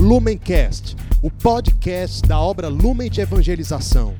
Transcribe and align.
Lumencast, 0.00 0.96
o 1.22 1.30
podcast 1.30 2.26
da 2.26 2.40
obra 2.40 2.68
Lumen 2.68 3.10
de 3.10 3.20
Evangelização. 3.20 4.14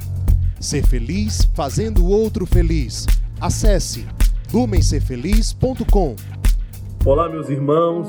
Ser 0.60 0.86
feliz 0.86 1.46
fazendo 1.56 2.04
o 2.04 2.10
outro 2.10 2.44
feliz. 2.44 3.06
Acesse 3.40 4.06
lumencerfeliz.com. 4.52 6.16
Olá, 7.06 7.30
meus 7.30 7.48
irmãos. 7.48 8.06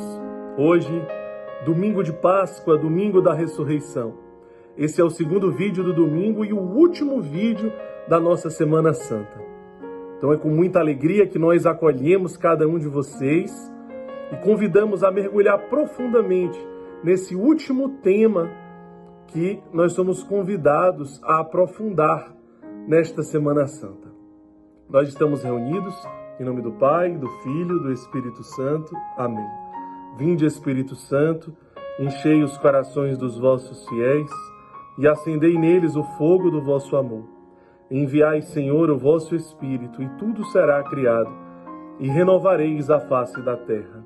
Hoje, 0.58 0.92
domingo 1.66 2.04
de 2.04 2.12
Páscoa, 2.12 2.78
domingo 2.78 3.22
da 3.22 3.34
ressurreição. 3.34 4.16
Esse 4.78 5.00
é 5.00 5.04
o 5.06 5.10
segundo 5.10 5.50
vídeo 5.50 5.82
do 5.82 5.94
domingo 5.94 6.44
e 6.44 6.52
o 6.52 6.60
último 6.60 7.22
vídeo 7.22 7.72
da 8.06 8.20
nossa 8.20 8.50
Semana 8.50 8.94
Santa. 8.94 9.40
Então 10.18 10.34
é 10.34 10.38
com 10.38 10.50
muita 10.50 10.80
alegria 10.80 11.26
que 11.26 11.40
nós 11.40 11.66
acolhemos 11.66 12.36
cada 12.36 12.68
um 12.68 12.78
de 12.78 12.90
vocês 12.90 13.72
e 14.30 14.36
convidamos 14.44 15.06
a 15.06 15.10
mergulhar 15.10 15.58
profundamente 15.70 16.60
nesse 17.04 17.36
último 17.36 17.90
tema 18.02 18.50
que 19.28 19.62
nós 19.74 19.94
somos 19.94 20.24
convidados 20.24 21.22
a 21.24 21.40
aprofundar 21.40 22.36
nesta 22.88 23.24
Semana 23.24 23.68
Santa. 23.68 24.10
Nós 24.90 25.08
estamos 25.08 25.44
reunidos 25.44 25.96
em 26.40 26.44
nome 26.44 26.62
do 26.62 26.72
Pai, 26.72 27.16
do 27.16 27.28
Filho, 27.44 27.80
do 27.80 27.92
Espírito 27.92 28.44
Santo. 28.44 28.96
Amém. 29.18 29.48
Vinde, 30.18 30.46
Espírito 30.46 30.96
Santo, 30.96 31.56
enchei 32.00 32.44
os 32.44 32.58
corações 32.58 33.18
dos 33.18 33.38
vossos 33.38 33.88
fiéis 33.88 34.30
e 34.98 35.08
acendei 35.08 35.58
neles 35.58 35.96
o 35.96 36.04
fogo 36.18 36.50
do 36.50 36.62
vosso 36.62 36.96
amor. 36.96 37.26
Enviai, 37.90 38.42
Senhor, 38.42 38.90
o 38.90 38.98
vosso 38.98 39.36
Espírito, 39.36 40.02
e 40.02 40.10
tudo 40.18 40.46
será 40.46 40.82
criado, 40.84 41.32
e 42.00 42.08
renovareis 42.08 42.90
a 42.90 43.00
face 43.00 43.42
da 43.42 43.56
terra. 43.56 44.06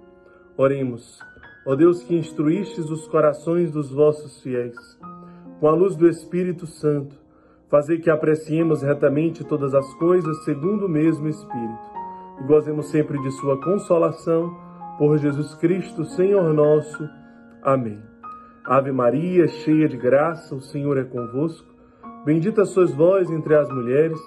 Oremos. 0.57 1.19
Ó 1.65 1.75
Deus 1.75 2.03
que 2.03 2.15
instruístes 2.15 2.91
os 2.91 3.07
corações 3.07 3.71
dos 3.71 3.91
vossos 3.91 4.39
fiéis, 4.43 4.75
com 5.59 5.67
a 5.67 5.71
luz 5.71 5.95
do 5.95 6.07
Espírito 6.07 6.67
Santo, 6.67 7.15
fazei 7.71 7.97
que 7.97 8.09
apreciemos 8.09 8.83
retamente 8.83 9.43
todas 9.43 9.73
as 9.73 9.91
coisas 9.95 10.43
segundo 10.45 10.85
o 10.85 10.89
mesmo 10.89 11.27
Espírito, 11.27 11.79
e 12.39 12.43
gozemos 12.43 12.85
sempre 12.87 13.19
de 13.19 13.31
sua 13.31 13.59
consolação, 13.59 14.55
por 14.99 15.17
Jesus 15.17 15.55
Cristo, 15.55 16.05
Senhor 16.05 16.53
nosso. 16.53 17.09
Amém. 17.63 17.99
Ave 18.63 18.91
Maria, 18.91 19.47
cheia 19.47 19.89
de 19.89 19.97
graça, 19.97 20.53
o 20.53 20.61
Senhor 20.61 20.97
é 20.97 21.03
convosco. 21.03 21.67
Bendita 22.23 22.63
sois 22.65 22.93
vós 22.93 23.29
entre 23.29 23.55
as 23.55 23.67
mulheres, 23.69 24.19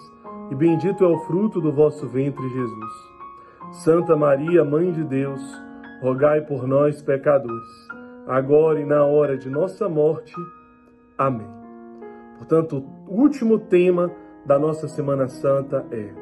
e 0.51 0.55
bendito 0.55 1.05
é 1.05 1.07
o 1.07 1.21
fruto 1.21 1.61
do 1.61 1.73
vosso 1.73 2.07
ventre, 2.09 2.49
Jesus. 2.49 2.95
Santa 3.85 4.17
Maria, 4.17 4.65
Mãe 4.65 4.93
de 4.93 5.05
Deus, 5.05 5.68
rogai 6.01 6.41
por 6.43 6.67
nós, 6.67 7.03
pecadores, 7.03 7.89
agora 8.27 8.81
e 8.81 8.85
na 8.85 9.05
hora 9.05 9.37
de 9.37 9.51
nossa 9.51 9.89
morte. 9.89 10.35
Amém. 11.17 11.49
Portanto, 12.37 12.85
o 13.07 13.21
último 13.21 13.59
tema 13.59 14.11
da 14.47 14.59
nossa 14.59 14.87
Semana 14.87 15.29
Santa 15.29 15.85
é: 15.91 16.13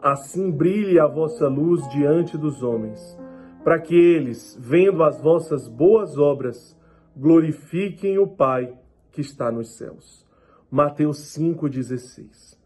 Assim 0.00 0.50
brilhe 0.50 0.98
a 0.98 1.06
vossa 1.06 1.48
luz 1.48 1.86
diante 1.88 2.38
dos 2.38 2.62
homens, 2.62 3.18
para 3.64 3.78
que 3.78 3.94
eles, 3.94 4.56
vendo 4.60 5.02
as 5.02 5.20
vossas 5.20 5.68
boas 5.68 6.16
obras, 6.16 6.78
glorifiquem 7.16 8.18
o 8.18 8.26
Pai 8.26 8.72
que 9.10 9.20
está 9.20 9.50
nos 9.50 9.76
céus. 9.76 10.24
Mateus 10.70 11.18
5,16. 11.36 12.56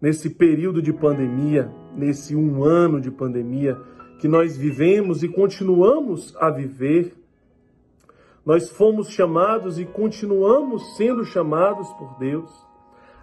Nesse 0.00 0.30
período 0.30 0.82
de 0.82 0.92
pandemia, 0.92 1.70
nesse 1.94 2.34
um 2.34 2.64
ano 2.64 3.00
de 3.00 3.08
pandemia, 3.08 3.78
que 4.22 4.28
nós 4.28 4.56
vivemos 4.56 5.24
e 5.24 5.28
continuamos 5.28 6.36
a 6.36 6.48
viver, 6.48 7.12
nós 8.46 8.70
fomos 8.70 9.08
chamados 9.08 9.80
e 9.80 9.84
continuamos 9.84 10.96
sendo 10.96 11.24
chamados 11.24 11.92
por 11.94 12.20
Deus 12.20 12.48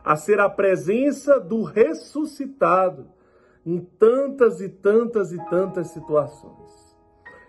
a 0.03 0.17
ser 0.17 0.41
a 0.41 0.49
presença 0.49 1.39
do 1.39 1.63
ressuscitado 1.63 3.07
em 3.65 3.79
tantas 3.97 4.59
e 4.59 4.67
tantas 4.67 5.31
e 5.31 5.37
tantas 5.49 5.87
situações. 5.91 6.97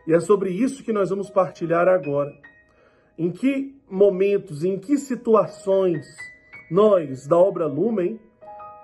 E 0.07 0.15
é 0.15 0.21
sobre 0.21 0.51
isso 0.51 0.85
que 0.85 0.93
nós 0.93 1.11
vamos 1.11 1.29
partilhar 1.29 1.89
agora. 1.89 2.33
Em 3.19 3.33
que 3.33 3.77
momentos, 3.91 4.63
em 4.63 4.79
que 4.79 4.97
situações 4.97 6.07
nós 6.71 7.27
da 7.27 7.37
obra 7.37 7.67
Lumen 7.67 8.21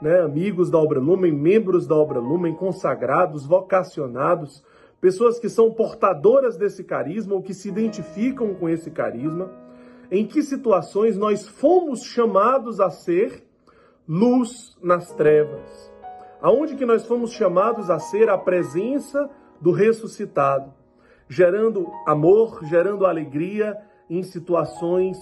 né, 0.01 0.21
amigos 0.21 0.71
da 0.71 0.79
Obra 0.79 1.01
Lumen, 1.01 1.33
membros 1.33 1.87
da 1.87 1.95
Obra 1.95 2.19
Lumen, 2.19 2.55
consagrados, 2.55 3.47
vocacionados, 3.47 4.63
pessoas 5.01 5.39
que 5.39 5.49
são 5.49 5.71
portadoras 5.71 6.57
desse 6.57 6.85
carisma 6.85 7.35
ou 7.35 7.43
que 7.43 7.55
se 7.55 7.69
identificam 7.69 8.55
com 8.55 8.69
esse 8.69 8.91
carisma, 8.91 9.51
em 10.11 10.27
que 10.27 10.43
situações 10.43 11.17
nós 11.17 11.47
fomos 11.47 12.03
chamados 12.03 12.81
a 12.81 12.91
ser 12.91 13.45
luz 14.09 14.77
nas 14.83 15.13
trevas? 15.15 15.93
Aonde 16.41 16.77
que 16.77 16.85
nós 16.85 17.05
fomos 17.07 17.33
chamados 17.33 17.91
a 17.91 17.99
ser 17.99 18.29
a 18.29 18.39
presença 18.39 19.29
do 19.61 19.73
ressuscitado, 19.73 20.73
gerando 21.29 21.91
amor, 22.07 22.65
gerando 22.65 23.07
alegria 23.07 23.77
em 24.09 24.23
situações 24.23 25.19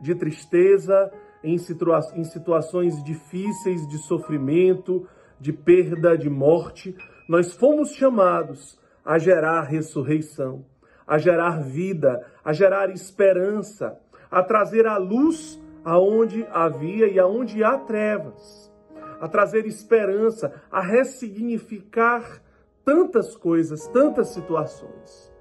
de 0.00 0.14
tristeza, 0.14 1.12
em, 1.42 1.58
situa 1.58 2.00
em 2.14 2.24
situações 2.24 3.02
difíceis 3.02 3.86
de 3.86 3.98
sofrimento, 3.98 5.06
de 5.40 5.52
perda, 5.52 6.16
de 6.16 6.30
morte, 6.30 6.96
nós 7.28 7.52
fomos 7.52 7.90
chamados 7.92 8.78
a 9.04 9.18
gerar 9.18 9.62
ressurreição, 9.62 10.64
a 11.06 11.18
gerar 11.18 11.62
vida, 11.62 12.24
a 12.44 12.52
gerar 12.52 12.90
esperança, 12.90 13.98
a 14.30 14.42
trazer 14.42 14.86
a 14.86 14.96
luz 14.96 15.60
aonde 15.84 16.46
havia 16.50 17.08
e 17.08 17.18
aonde 17.18 17.64
há 17.64 17.76
trevas, 17.78 18.72
a 19.20 19.28
trazer 19.28 19.66
esperança, 19.66 20.52
a 20.70 20.80
ressignificar 20.80 22.40
tantas 22.84 23.36
coisas, 23.36 23.86
tantas 23.88 24.28
situações 24.28 25.32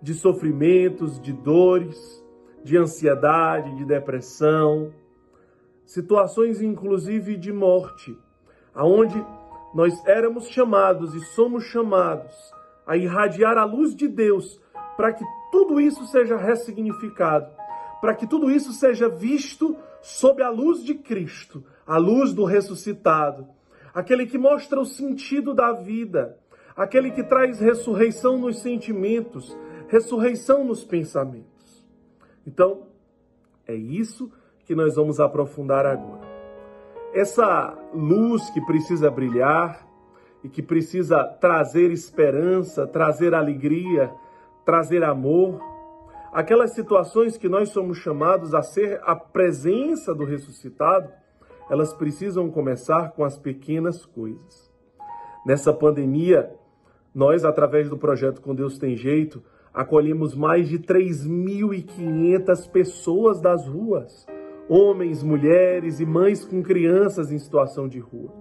de 0.00 0.14
sofrimentos, 0.14 1.20
de 1.20 1.32
dores, 1.32 2.24
de 2.62 2.76
ansiedade, 2.76 3.74
de 3.76 3.84
depressão, 3.84 4.92
situações 5.88 6.60
inclusive 6.60 7.34
de 7.34 7.50
morte, 7.50 8.16
aonde 8.74 9.24
nós 9.74 9.94
éramos 10.06 10.46
chamados 10.48 11.14
e 11.14 11.20
somos 11.34 11.64
chamados 11.64 12.34
a 12.86 12.94
irradiar 12.94 13.56
a 13.56 13.64
luz 13.64 13.96
de 13.96 14.06
Deus 14.06 14.60
para 14.98 15.14
que 15.14 15.24
tudo 15.50 15.80
isso 15.80 16.04
seja 16.06 16.36
ressignificado, 16.36 17.50
para 18.02 18.14
que 18.14 18.26
tudo 18.26 18.50
isso 18.50 18.70
seja 18.72 19.08
visto 19.08 19.76
sob 20.02 20.42
a 20.42 20.50
luz 20.50 20.84
de 20.84 20.94
Cristo, 20.94 21.64
a 21.86 21.96
luz 21.96 22.34
do 22.34 22.44
ressuscitado, 22.44 23.48
aquele 23.94 24.26
que 24.26 24.36
mostra 24.36 24.78
o 24.78 24.84
sentido 24.84 25.54
da 25.54 25.72
vida, 25.72 26.36
aquele 26.76 27.10
que 27.10 27.24
traz 27.24 27.60
ressurreição 27.60 28.36
nos 28.36 28.60
sentimentos, 28.60 29.56
ressurreição 29.88 30.64
nos 30.64 30.84
pensamentos. 30.84 31.82
Então, 32.46 32.88
é 33.66 33.74
isso 33.74 34.30
que 34.68 34.74
nós 34.74 34.96
vamos 34.96 35.18
aprofundar 35.18 35.86
agora. 35.86 36.28
Essa 37.14 37.74
luz 37.94 38.50
que 38.50 38.60
precisa 38.60 39.10
brilhar 39.10 39.88
e 40.44 40.48
que 40.50 40.62
precisa 40.62 41.24
trazer 41.24 41.90
esperança, 41.90 42.86
trazer 42.86 43.32
alegria, 43.32 44.12
trazer 44.66 45.02
amor, 45.02 45.58
aquelas 46.34 46.74
situações 46.74 47.38
que 47.38 47.48
nós 47.48 47.70
somos 47.70 47.96
chamados 47.96 48.54
a 48.54 48.60
ser 48.60 49.00
a 49.04 49.16
presença 49.16 50.14
do 50.14 50.24
ressuscitado, 50.24 51.10
elas 51.70 51.94
precisam 51.94 52.50
começar 52.50 53.12
com 53.12 53.24
as 53.24 53.38
pequenas 53.38 54.04
coisas. 54.04 54.70
Nessa 55.46 55.72
pandemia, 55.72 56.54
nós, 57.14 57.42
através 57.42 57.88
do 57.88 57.96
projeto 57.96 58.42
Com 58.42 58.54
Deus 58.54 58.78
Tem 58.78 58.94
Jeito, 58.94 59.42
acolhemos 59.72 60.34
mais 60.34 60.68
de 60.68 60.78
3.500 60.78 62.70
pessoas 62.70 63.40
das 63.40 63.66
ruas 63.66 64.26
homens, 64.68 65.22
mulheres 65.22 66.00
e 66.00 66.06
mães 66.06 66.44
com 66.44 66.62
crianças 66.62 67.32
em 67.32 67.38
situação 67.38 67.88
de 67.88 67.98
rua. 67.98 68.32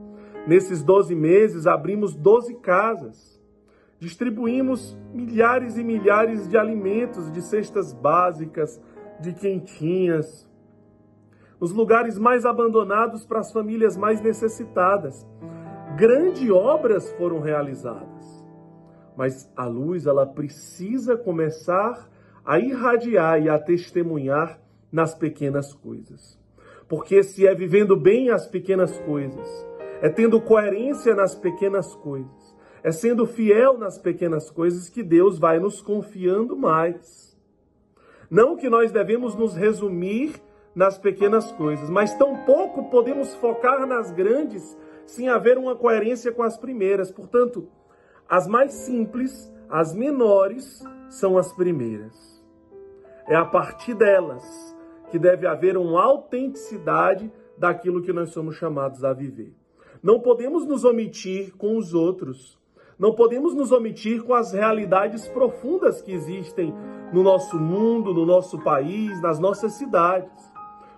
Nesses 0.46 0.84
12 0.84 1.16
meses, 1.16 1.66
abrimos 1.66 2.16
12 2.16 2.56
casas. 2.56 3.42
Distribuímos 4.00 4.98
milhares 5.14 5.78
e 5.78 5.84
milhares 5.84 6.48
de 6.48 6.58
alimentos, 6.58 7.32
de 7.32 7.42
cestas 7.42 7.94
básicas, 7.94 8.80
de 9.20 9.34
quentinhas, 9.34 10.48
nos 11.60 11.72
lugares 11.72 12.20
mais 12.20 12.46
abandonados 12.46 13.26
para 13.26 13.40
as 13.40 13.52
famílias 13.52 13.98
mais 13.98 14.22
necessitadas. 14.22 15.26
Grandes 15.98 16.50
obras 16.52 17.12
foram 17.14 17.40
realizadas. 17.40 18.46
Mas 19.16 19.52
a 19.56 19.66
luz, 19.66 20.06
ela 20.06 20.28
precisa 20.28 21.18
começar 21.18 22.08
a 22.46 22.60
irradiar 22.60 23.42
e 23.42 23.50
a 23.50 23.58
testemunhar 23.58 24.60
nas 24.92 25.14
pequenas 25.14 25.74
coisas. 25.74 26.40
Porque 26.88 27.22
se 27.24 27.46
é 27.46 27.54
vivendo 27.54 27.96
bem 27.96 28.30
as 28.30 28.48
pequenas 28.48 28.98
coisas, 29.00 29.48
é 30.02 30.10
tendo 30.10 30.40
coerência 30.40 31.14
nas 31.14 31.36
pequenas 31.36 31.94
coisas, 31.96 32.56
é 32.84 32.92
sendo 32.92 33.26
fiel 33.26 33.78
nas 33.78 33.98
pequenas 33.98 34.50
coisas 34.50 34.90
que 34.90 35.04
Deus 35.04 35.38
vai 35.38 35.60
nos 35.60 35.82
confiando 35.82 36.56
mais. 36.56 37.38
Não 38.30 38.56
que 38.56 38.70
nós 38.70 38.92
devemos 38.92 39.36
nos 39.36 39.56
resumir 39.56 40.36
nas 40.74 40.98
pequenas 40.98 41.52
coisas, 41.54 41.90
mas 41.90 42.14
tampouco 42.16 42.90
podemos 42.90 43.34
focar 43.36 43.86
nas 43.88 44.12
grandes 44.12 44.78
sem 45.06 45.28
haver 45.28 45.58
uma 45.58 45.76
coerência 45.76 46.32
com 46.32 46.44
as 46.44 46.58
primeiras. 46.58 47.12
Portanto, 47.12 47.68
as 48.30 48.46
mais 48.46 48.74
simples, 48.74 49.52
as 49.70 49.96
menores, 49.96 50.84
são 51.10 51.38
as 51.38 51.52
primeiras. 51.54 52.38
É 53.28 53.36
a 53.36 53.46
partir 53.46 53.94
delas 53.94 54.77
que 55.10 55.18
deve 55.18 55.48
haver 55.48 55.78
uma 55.78 56.04
autenticidade 56.04 57.32
daquilo 57.58 58.02
que 58.02 58.14
nós 58.14 58.30
somos 58.30 58.56
chamados 58.56 59.04
a 59.04 59.14
viver. 59.14 59.54
Não 60.02 60.20
podemos 60.20 60.66
nos 60.66 60.84
omitir 60.84 61.56
com 61.58 61.78
os 61.78 61.94
outros. 61.94 62.58
Não 63.00 63.14
podemos 63.14 63.54
nos 63.54 63.72
omitir 63.72 64.24
com 64.24 64.34
as 64.34 64.54
realidades 64.54 65.28
profundas 65.28 66.02
que 66.02 66.12
existem 66.12 66.74
no 67.14 67.24
nosso 67.24 67.60
mundo, 67.60 68.14
no 68.14 68.26
nosso 68.26 68.60
país, 68.64 69.22
nas 69.22 69.40
nossas 69.40 69.74
cidades. 69.74 70.32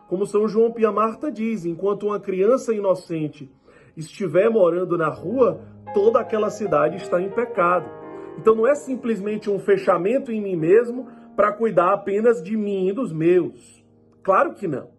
Como 0.07 0.25
São 0.25 0.47
João 0.47 0.71
Pia 0.71 0.91
Marta 0.91 1.31
diz, 1.31 1.65
enquanto 1.65 2.07
uma 2.07 2.19
criança 2.19 2.73
inocente 2.73 3.51
estiver 3.95 4.49
morando 4.49 4.97
na 4.97 5.09
rua, 5.09 5.61
toda 5.93 6.19
aquela 6.19 6.49
cidade 6.49 6.97
está 6.97 7.21
em 7.21 7.29
pecado. 7.29 7.89
Então 8.37 8.55
não 8.55 8.65
é 8.65 8.73
simplesmente 8.73 9.49
um 9.49 9.59
fechamento 9.59 10.31
em 10.31 10.41
mim 10.41 10.55
mesmo 10.55 11.07
para 11.35 11.51
cuidar 11.51 11.93
apenas 11.93 12.41
de 12.41 12.55
mim 12.55 12.87
e 12.87 12.93
dos 12.93 13.11
meus. 13.11 13.78
Claro 14.23 14.53
que 14.53 14.67
não. 14.67 14.89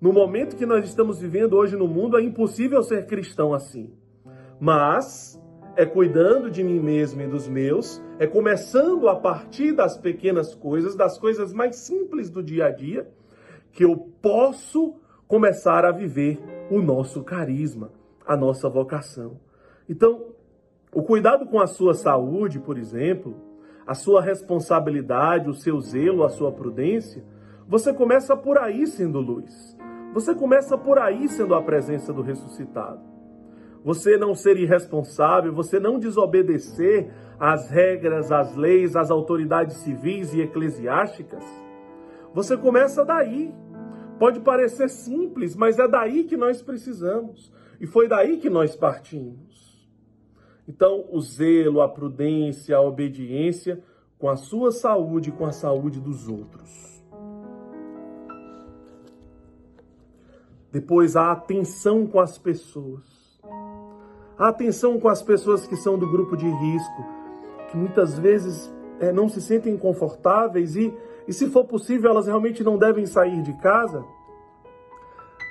No 0.00 0.12
momento 0.12 0.56
que 0.56 0.64
nós 0.64 0.84
estamos 0.84 1.18
vivendo 1.18 1.54
hoje 1.54 1.76
no 1.76 1.88
mundo, 1.88 2.16
é 2.16 2.22
impossível 2.22 2.82
ser 2.82 3.06
cristão 3.06 3.52
assim. 3.52 3.92
Mas 4.60 5.40
é 5.76 5.86
cuidando 5.86 6.50
de 6.50 6.62
mim 6.64 6.80
mesmo 6.80 7.22
e 7.22 7.26
dos 7.26 7.48
meus, 7.48 8.02
é 8.18 8.26
começando 8.26 9.08
a 9.08 9.14
partir 9.14 9.72
das 9.72 9.96
pequenas 9.96 10.54
coisas, 10.54 10.96
das 10.96 11.18
coisas 11.18 11.52
mais 11.52 11.76
simples 11.76 12.30
do 12.30 12.42
dia 12.42 12.66
a 12.66 12.70
dia, 12.70 13.08
que 13.72 13.84
eu 13.84 13.96
posso 14.20 14.96
começar 15.28 15.84
a 15.84 15.92
viver 15.92 16.40
o 16.70 16.80
nosso 16.80 17.22
carisma, 17.22 17.92
a 18.26 18.36
nossa 18.36 18.68
vocação. 18.68 19.38
Então, 19.88 20.32
o 20.92 21.02
cuidado 21.02 21.46
com 21.46 21.60
a 21.60 21.66
sua 21.66 21.94
saúde, 21.94 22.58
por 22.58 22.78
exemplo, 22.78 23.36
a 23.86 23.94
sua 23.94 24.20
responsabilidade, 24.20 25.48
o 25.48 25.54
seu 25.54 25.80
zelo, 25.80 26.24
a 26.24 26.28
sua 26.28 26.50
prudência, 26.50 27.22
você 27.68 27.92
começa 27.92 28.34
por 28.34 28.56
aí 28.56 28.86
sendo 28.86 29.20
luz. 29.20 29.76
Você 30.14 30.34
começa 30.34 30.78
por 30.78 30.98
aí 30.98 31.28
sendo 31.28 31.54
a 31.54 31.62
presença 31.62 32.14
do 32.14 32.22
ressuscitado. 32.22 33.02
Você 33.84 34.16
não 34.16 34.34
ser 34.34 34.56
irresponsável, 34.56 35.52
você 35.52 35.78
não 35.78 35.98
desobedecer 35.98 37.12
às 37.38 37.68
regras, 37.68 38.32
às 38.32 38.56
leis, 38.56 38.96
às 38.96 39.10
autoridades 39.10 39.76
civis 39.76 40.32
e 40.32 40.40
eclesiásticas. 40.40 41.44
Você 42.32 42.56
começa 42.56 43.04
daí. 43.04 43.54
Pode 44.18 44.40
parecer 44.40 44.88
simples, 44.88 45.54
mas 45.54 45.78
é 45.78 45.86
daí 45.86 46.24
que 46.24 46.38
nós 46.38 46.62
precisamos. 46.62 47.52
E 47.78 47.86
foi 47.86 48.08
daí 48.08 48.38
que 48.38 48.48
nós 48.48 48.74
partimos. 48.74 49.86
Então, 50.66 51.04
o 51.12 51.20
zelo, 51.20 51.82
a 51.82 51.88
prudência, 51.88 52.78
a 52.78 52.80
obediência 52.80 53.78
com 54.18 54.28
a 54.28 54.36
sua 54.36 54.72
saúde 54.72 55.28
e 55.28 55.32
com 55.32 55.44
a 55.44 55.52
saúde 55.52 56.00
dos 56.00 56.28
outros. 56.28 56.87
Depois, 60.70 61.16
a 61.16 61.32
atenção 61.32 62.06
com 62.06 62.20
as 62.20 62.36
pessoas. 62.36 63.02
A 64.38 64.48
atenção 64.48 65.00
com 65.00 65.08
as 65.08 65.22
pessoas 65.22 65.66
que 65.66 65.76
são 65.76 65.98
do 65.98 66.08
grupo 66.08 66.36
de 66.36 66.46
risco, 66.46 67.06
que 67.70 67.76
muitas 67.76 68.18
vezes 68.18 68.72
é, 69.00 69.10
não 69.10 69.28
se 69.28 69.40
sentem 69.40 69.76
confortáveis 69.76 70.76
e, 70.76 70.92
e, 71.26 71.32
se 71.32 71.48
for 71.50 71.64
possível, 71.64 72.10
elas 72.10 72.26
realmente 72.26 72.62
não 72.62 72.78
devem 72.78 73.06
sair 73.06 73.42
de 73.42 73.52
casa. 73.54 74.04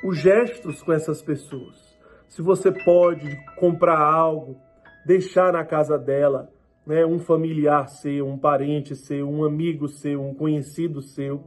Os 0.03 0.17
gestos 0.17 0.81
com 0.83 0.93
essas 0.93 1.21
pessoas. 1.21 1.97
Se 2.27 2.41
você 2.41 2.71
pode 2.71 3.35
comprar 3.59 3.99
algo, 3.99 4.57
deixar 5.05 5.51
na 5.51 5.65
casa 5.65 5.97
dela, 5.97 6.51
né, 6.85 7.05
um 7.05 7.19
familiar 7.19 7.89
seu, 7.89 8.27
um 8.27 8.37
parente 8.37 8.95
seu, 8.95 9.27
um 9.27 9.43
amigo 9.43 9.87
seu, 9.87 10.21
um 10.21 10.33
conhecido 10.33 11.01
seu. 11.01 11.43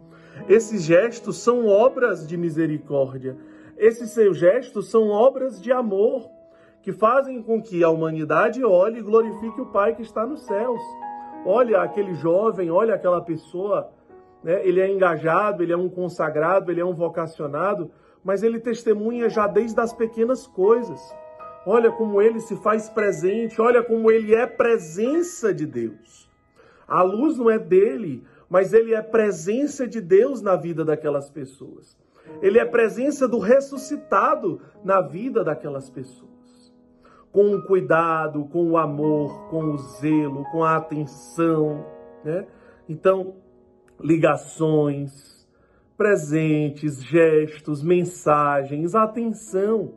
Esses 0.48 0.82
gestos 0.82 1.38
são 1.38 1.66
obras 1.66 2.26
de 2.26 2.36
misericórdia 2.36 3.36
esses 3.80 4.10
seus 4.10 4.36
gestos 4.36 4.90
são 4.90 5.08
obras 5.08 5.58
de 5.58 5.72
amor 5.72 6.30
que 6.82 6.92
fazem 6.92 7.42
com 7.42 7.62
que 7.62 7.82
a 7.82 7.88
humanidade 7.88 8.62
olhe 8.62 8.98
e 8.98 9.02
glorifique 9.02 9.58
o 9.58 9.72
Pai 9.72 9.94
que 9.94 10.02
está 10.02 10.26
nos 10.26 10.42
céus. 10.42 10.82
Olha 11.46 11.80
aquele 11.80 12.12
jovem, 12.14 12.70
olha 12.70 12.94
aquela 12.94 13.22
pessoa, 13.22 13.90
né? 14.44 14.60
ele 14.68 14.80
é 14.80 14.92
engajado, 14.92 15.62
ele 15.62 15.72
é 15.72 15.76
um 15.76 15.88
consagrado, 15.88 16.70
ele 16.70 16.82
é 16.82 16.84
um 16.84 16.92
vocacionado, 16.92 17.90
mas 18.22 18.42
ele 18.42 18.60
testemunha 18.60 19.30
já 19.30 19.46
desde 19.46 19.80
as 19.80 19.94
pequenas 19.94 20.46
coisas. 20.46 21.00
Olha 21.64 21.90
como 21.90 22.20
ele 22.20 22.40
se 22.40 22.56
faz 22.56 22.90
presente, 22.90 23.62
olha 23.62 23.82
como 23.82 24.10
ele 24.10 24.34
é 24.34 24.46
presença 24.46 25.54
de 25.54 25.64
Deus. 25.64 26.28
A 26.86 27.02
luz 27.02 27.38
não 27.38 27.50
é 27.50 27.58
dele, 27.58 28.26
mas 28.46 28.74
ele 28.74 28.92
é 28.92 29.00
presença 29.00 29.88
de 29.88 30.02
Deus 30.02 30.42
na 30.42 30.54
vida 30.54 30.84
daquelas 30.84 31.30
pessoas. 31.30 31.98
Ele 32.40 32.58
é 32.58 32.64
presença 32.64 33.28
do 33.28 33.38
ressuscitado 33.38 34.60
na 34.84 35.00
vida 35.00 35.44
daquelas 35.44 35.90
pessoas. 35.90 36.30
Com 37.32 37.54
o 37.54 37.62
cuidado, 37.62 38.44
com 38.46 38.70
o 38.70 38.76
amor, 38.76 39.48
com 39.50 39.72
o 39.72 39.78
zelo, 39.78 40.44
com 40.50 40.64
a 40.64 40.76
atenção, 40.76 41.84
né? 42.24 42.46
Então, 42.88 43.34
ligações, 44.00 45.46
presentes, 45.96 47.02
gestos, 47.02 47.82
mensagens, 47.82 48.94
atenção, 48.94 49.94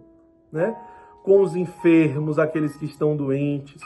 né? 0.52 0.76
Com 1.24 1.42
os 1.42 1.56
enfermos, 1.56 2.38
aqueles 2.38 2.76
que 2.76 2.86
estão 2.86 3.16
doentes, 3.16 3.82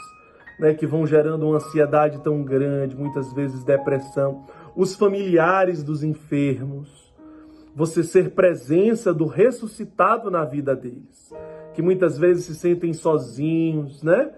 né? 0.60 0.74
Que 0.74 0.88
vão 0.88 1.06
gerando 1.06 1.46
uma 1.46 1.58
ansiedade 1.58 2.20
tão 2.24 2.44
grande, 2.44 2.98
muitas 2.98 3.32
vezes 3.34 3.64
depressão. 3.64 4.46
Os 4.76 4.96
familiares 4.96 5.84
dos 5.84 6.04
enfermos, 6.04 7.07
você 7.78 8.04
ser 8.04 8.32
presença 8.32 9.14
do 9.14 9.28
ressuscitado 9.28 10.32
na 10.32 10.44
vida 10.44 10.76
deles, 10.76 11.32
que 11.76 11.82
muitas 11.84 12.18
vezes 12.18 12.46
se 12.46 12.56
sentem 12.56 12.92
sozinhos, 12.92 14.02
né? 14.02 14.34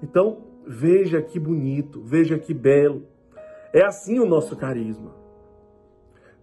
Então, 0.00 0.44
veja 0.64 1.20
que 1.20 1.36
bonito, 1.40 2.00
veja 2.04 2.38
que 2.38 2.54
belo. 2.54 3.02
É 3.72 3.84
assim 3.84 4.20
o 4.20 4.24
nosso 4.24 4.54
carisma. 4.54 5.10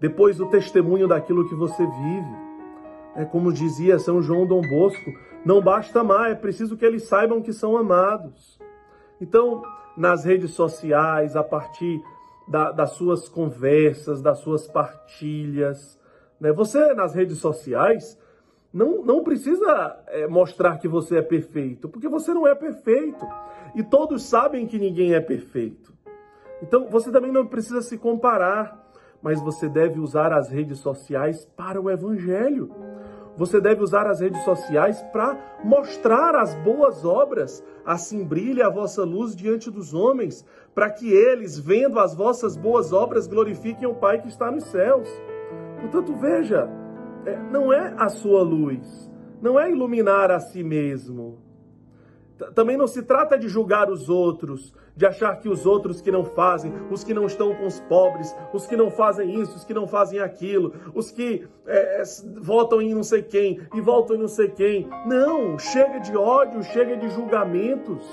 Depois, 0.01 0.41
o 0.41 0.47
testemunho 0.47 1.07
daquilo 1.07 1.47
que 1.47 1.55
você 1.55 1.81
vive. 1.81 2.43
É 3.15 3.23
como 3.23 3.53
dizia 3.53 3.97
São 3.97 4.21
João 4.21 4.45
Dom 4.45 4.59
Bosco: 4.67 5.13
não 5.45 5.61
basta 5.61 6.01
amar, 6.01 6.29
é 6.29 6.35
preciso 6.35 6.75
que 6.75 6.83
eles 6.83 7.03
saibam 7.03 7.41
que 7.41 7.53
são 7.53 7.77
amados. 7.77 8.59
Então, 9.21 9.63
nas 9.95 10.25
redes 10.25 10.51
sociais, 10.51 11.37
a 11.37 11.43
partir 11.43 12.03
da, 12.49 12.69
das 12.69 12.91
suas 12.97 13.29
conversas, 13.29 14.21
das 14.21 14.39
suas 14.39 14.67
partilhas, 14.67 16.02
né? 16.43 16.51
Você, 16.51 16.93
nas 16.93 17.15
redes 17.15 17.37
sociais, 17.37 18.19
não, 18.73 19.01
não 19.01 19.23
precisa 19.23 19.97
é, 20.07 20.27
mostrar 20.27 20.77
que 20.77 20.89
você 20.89 21.19
é 21.19 21.21
perfeito, 21.21 21.87
porque 21.87 22.09
você 22.09 22.33
não 22.33 22.45
é 22.45 22.53
perfeito. 22.53 23.25
E 23.73 23.81
todos 23.81 24.23
sabem 24.23 24.67
que 24.67 24.77
ninguém 24.77 25.13
é 25.13 25.21
perfeito. 25.21 25.93
Então, 26.61 26.89
você 26.89 27.09
também 27.13 27.31
não 27.31 27.47
precisa 27.47 27.81
se 27.81 27.97
comparar, 27.97 28.91
mas 29.21 29.39
você 29.39 29.69
deve 29.69 30.01
usar 30.01 30.33
as 30.33 30.49
redes 30.49 30.79
sociais 30.79 31.45
para 31.55 31.79
o 31.79 31.89
evangelho. 31.89 32.69
Você 33.37 33.61
deve 33.61 33.81
usar 33.81 34.05
as 34.05 34.19
redes 34.19 34.43
sociais 34.43 35.01
para 35.13 35.61
mostrar 35.63 36.35
as 36.35 36.53
boas 36.55 37.05
obras. 37.05 37.63
Assim 37.85 38.21
brilhe 38.21 38.61
a 38.61 38.69
vossa 38.69 39.05
luz 39.05 39.33
diante 39.33 39.71
dos 39.71 39.93
homens, 39.93 40.45
para 40.75 40.89
que 40.89 41.09
eles, 41.09 41.57
vendo 41.57 42.01
as 42.01 42.13
vossas 42.13 42.57
boas 42.57 42.91
obras, 42.91 43.27
glorifiquem 43.27 43.87
o 43.87 43.95
Pai 43.95 44.21
que 44.21 44.27
está 44.27 44.51
nos 44.51 44.65
céus. 44.65 45.07
Portanto, 45.83 46.15
veja, 46.15 46.69
é, 47.25 47.37
não 47.51 47.73
é 47.73 47.93
a 47.97 48.07
sua 48.07 48.41
luz, 48.41 49.11
não 49.41 49.59
é 49.59 49.69
iluminar 49.69 50.31
a 50.31 50.39
si 50.39 50.63
mesmo. 50.63 51.43
Também 52.55 52.77
não 52.77 52.87
se 52.87 53.03
trata 53.03 53.37
de 53.37 53.49
julgar 53.49 53.91
os 53.91 54.07
outros, 54.07 54.73
de 54.95 55.05
achar 55.05 55.35
que 55.41 55.49
os 55.49 55.65
outros 55.65 56.01
que 56.01 56.09
não 56.09 56.23
fazem, 56.23 56.73
os 56.89 57.03
que 57.03 57.13
não 57.13 57.25
estão 57.25 57.53
com 57.53 57.67
os 57.67 57.81
pobres, 57.81 58.33
os 58.53 58.65
que 58.65 58.77
não 58.77 58.89
fazem 58.89 59.41
isso, 59.41 59.57
os 59.57 59.65
que 59.65 59.73
não 59.73 59.85
fazem 59.85 60.21
aquilo, 60.21 60.73
os 60.95 61.11
que 61.11 61.45
é, 61.67 62.01
é 62.01 62.03
votam 62.41 62.81
em 62.81 62.93
não 62.93 63.03
sei 63.03 63.21
quem 63.21 63.59
e 63.75 63.81
voltam 63.81 64.15
em 64.15 64.19
não 64.19 64.27
sei 64.29 64.47
quem. 64.49 64.87
Não, 65.05 65.59
chega 65.59 65.99
de 65.99 66.15
ódio, 66.15 66.63
chega 66.63 66.95
de 66.95 67.09
julgamentos. 67.09 68.05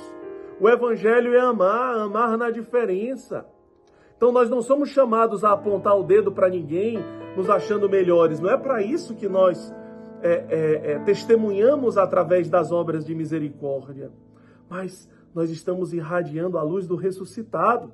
O 0.61 0.69
evangelho 0.69 1.35
é 1.35 1.41
amar, 1.41 2.01
amar 2.01 2.37
na 2.37 2.51
diferença. 2.51 3.47
Então 4.21 4.31
nós 4.31 4.51
não 4.51 4.61
somos 4.61 4.91
chamados 4.91 5.45
a 5.45 5.53
apontar 5.53 5.99
o 5.99 6.03
dedo 6.03 6.31
para 6.31 6.47
ninguém, 6.47 6.99
nos 7.35 7.49
achando 7.49 7.89
melhores. 7.89 8.39
Não 8.39 8.51
é 8.51 8.57
para 8.59 8.83
isso 8.83 9.15
que 9.15 9.27
nós 9.27 9.75
é, 10.21 10.45
é, 10.51 10.93
é, 10.93 10.99
testemunhamos 10.99 11.97
através 11.97 12.47
das 12.51 12.71
obras 12.71 13.03
de 13.07 13.15
misericórdia, 13.15 14.13
mas 14.69 15.09
nós 15.35 15.49
estamos 15.49 15.95
irradiando 15.95 16.59
a 16.59 16.63
luz 16.63 16.87
do 16.87 16.97
ressuscitado. 16.97 17.91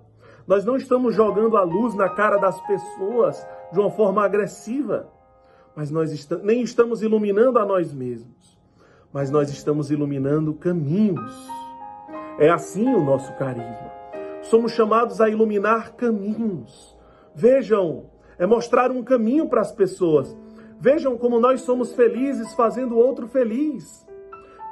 Nós 0.49 0.65
não 0.65 0.77
estamos 0.77 1.15
jogando 1.15 1.57
a 1.57 1.63
luz 1.63 1.95
na 1.95 2.09
cara 2.09 2.39
das 2.39 2.61
pessoas 2.63 3.47
de 3.73 3.79
uma 3.79 3.93
forma 3.93 4.25
agressiva, 4.25 5.09
mas 5.77 5.93
nós 5.93 6.11
est 6.11 6.29
nem 6.43 6.61
estamos 6.61 7.03
iluminando 7.03 7.61
a 7.61 7.65
nós 7.65 7.95
mesmos, 7.95 8.59
mas 9.13 9.31
nós 9.31 9.49
estamos 9.49 9.93
iluminando 9.93 10.55
caminhos. 10.55 11.49
É 12.37 12.51
assim 12.51 12.93
o 12.93 13.01
nosso 13.01 13.33
carisma. 13.35 13.95
Somos 14.49 14.73
chamados 14.73 15.21
a 15.21 15.29
iluminar 15.29 15.97
caminhos. 15.97 16.97
Vejam, 17.35 18.05
é 18.39 18.47
mostrar 18.47 18.93
um 18.93 19.03
caminho 19.03 19.49
para 19.49 19.61
as 19.61 19.73
pessoas. 19.73 20.37
Vejam 20.79 21.19
como 21.19 21.41
nós 21.41 21.63
somos 21.63 21.93
felizes 21.95 22.55
fazendo 22.55 22.95
o 22.95 22.99
outro 22.99 23.27
feliz. 23.27 24.07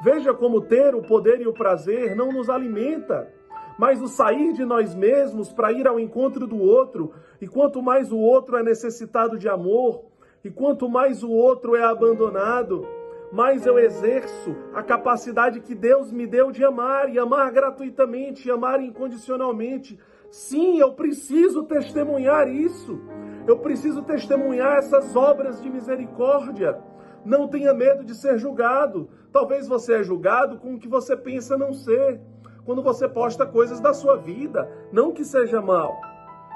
Veja 0.04 0.32
como 0.32 0.60
ter 0.60 0.94
o 0.94 1.02
poder 1.02 1.40
e 1.40 1.48
o 1.48 1.52
prazer 1.52 2.14
não 2.14 2.30
nos 2.30 2.48
alimenta, 2.48 3.28
mas 3.76 4.00
o 4.00 4.06
sair 4.06 4.52
de 4.52 4.64
nós 4.64 4.94
mesmos 4.94 5.52
para 5.52 5.72
ir 5.72 5.88
ao 5.88 5.98
encontro 5.98 6.46
do 6.46 6.60
outro, 6.60 7.12
e 7.40 7.48
quanto 7.48 7.82
mais 7.82 8.12
o 8.12 8.18
outro 8.18 8.56
é 8.56 8.62
necessitado 8.62 9.36
de 9.36 9.48
amor, 9.48 10.04
e 10.44 10.50
quanto 10.50 10.88
mais 10.88 11.24
o 11.24 11.30
outro 11.32 11.74
é 11.74 11.82
abandonado, 11.82 12.86
mais 13.34 13.66
eu 13.66 13.80
exerço 13.80 14.54
a 14.72 14.80
capacidade 14.80 15.60
que 15.60 15.74
Deus 15.74 16.12
me 16.12 16.24
deu 16.24 16.52
de 16.52 16.64
amar, 16.64 17.12
e 17.12 17.18
amar 17.18 17.50
gratuitamente, 17.50 18.46
e 18.46 18.50
amar 18.50 18.80
incondicionalmente. 18.80 19.98
Sim, 20.30 20.78
eu 20.78 20.92
preciso 20.92 21.64
testemunhar 21.64 22.48
isso. 22.48 23.00
Eu 23.44 23.58
preciso 23.58 24.02
testemunhar 24.02 24.78
essas 24.78 25.16
obras 25.16 25.60
de 25.60 25.68
misericórdia. 25.68 26.78
Não 27.24 27.48
tenha 27.48 27.74
medo 27.74 28.04
de 28.04 28.14
ser 28.14 28.38
julgado. 28.38 29.08
Talvez 29.32 29.66
você 29.66 29.94
é 29.94 30.02
julgado 30.04 30.58
com 30.58 30.74
o 30.74 30.78
que 30.78 30.86
você 30.86 31.16
pensa 31.16 31.58
não 31.58 31.72
ser 31.72 32.20
quando 32.64 32.84
você 32.84 33.08
posta 33.08 33.44
coisas 33.44 33.80
da 33.80 33.92
sua 33.92 34.16
vida, 34.16 34.70
não 34.92 35.10
que 35.12 35.24
seja 35.24 35.60
mal. 35.60 36.00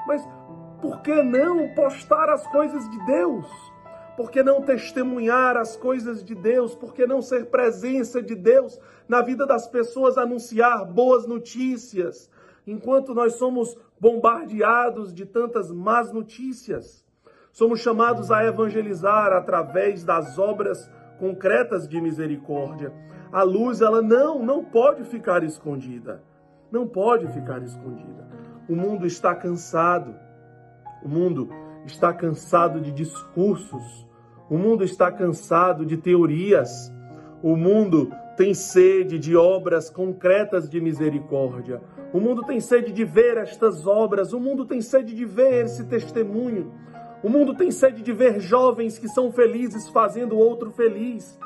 Mas 0.07 0.25
por 0.81 1.01
que 1.01 1.21
não 1.23 1.67
postar 1.75 2.29
as 2.29 2.47
coisas 2.47 2.89
de 2.89 3.05
Deus? 3.05 3.45
Por 4.19 4.29
que 4.29 4.43
não 4.43 4.61
testemunhar 4.61 5.55
as 5.55 5.77
coisas 5.77 6.21
de 6.21 6.35
Deus? 6.35 6.75
Por 6.75 6.93
que 6.93 7.07
não 7.07 7.21
ser 7.21 7.45
presença 7.45 8.21
de 8.21 8.35
Deus 8.35 8.77
na 9.07 9.21
vida 9.21 9.47
das 9.47 9.65
pessoas, 9.65 10.17
anunciar 10.17 10.83
boas 10.83 11.25
notícias, 11.25 12.29
enquanto 12.67 13.13
nós 13.13 13.35
somos 13.35 13.77
bombardeados 13.97 15.13
de 15.13 15.25
tantas 15.25 15.71
más 15.71 16.11
notícias? 16.11 17.05
Somos 17.53 17.79
chamados 17.79 18.29
a 18.29 18.43
evangelizar 18.43 19.31
através 19.31 20.03
das 20.03 20.37
obras 20.37 20.91
concretas 21.17 21.87
de 21.87 22.01
misericórdia 22.01 22.93
a 23.31 23.43
luz, 23.43 23.79
ela 23.79 24.01
não, 24.01 24.43
não 24.43 24.65
pode 24.65 25.05
ficar 25.05 25.45
escondida. 25.45 26.21
Não 26.69 26.85
pode 26.85 27.25
ficar 27.27 27.63
escondida. 27.63 28.27
O 28.67 28.75
mundo 28.75 29.05
está 29.05 29.33
cansado. 29.33 30.13
O 31.01 31.07
mundo 31.07 31.47
está 31.85 32.11
cansado 32.11 32.81
de 32.81 32.91
discursos. 32.91 34.08
O 34.49 34.57
mundo 34.57 34.83
está 34.83 35.11
cansado 35.11 35.85
de 35.85 35.95
teorias. 35.95 36.91
O 37.43 37.55
mundo 37.55 38.11
tem 38.35 38.53
sede 38.53 39.19
de 39.19 39.35
obras 39.35 39.89
concretas 39.89 40.67
de 40.67 40.81
misericórdia. 40.81 41.81
O 42.11 42.19
mundo 42.19 42.43
tem 42.43 42.59
sede 42.59 42.91
de 42.91 43.05
ver 43.05 43.37
estas 43.37 43.85
obras. 43.85 44.33
O 44.33 44.39
mundo 44.39 44.65
tem 44.65 44.81
sede 44.81 45.13
de 45.13 45.23
ver 45.23 45.65
esse 45.65 45.85
testemunho. 45.85 46.71
O 47.21 47.29
mundo 47.29 47.53
tem 47.53 47.69
sede 47.69 48.01
de 48.01 48.11
ver 48.11 48.39
jovens 48.39 48.97
que 48.97 49.07
são 49.07 49.31
felizes 49.31 49.87
fazendo 49.89 50.37
outro 50.37 50.71
feliz. 50.71 51.37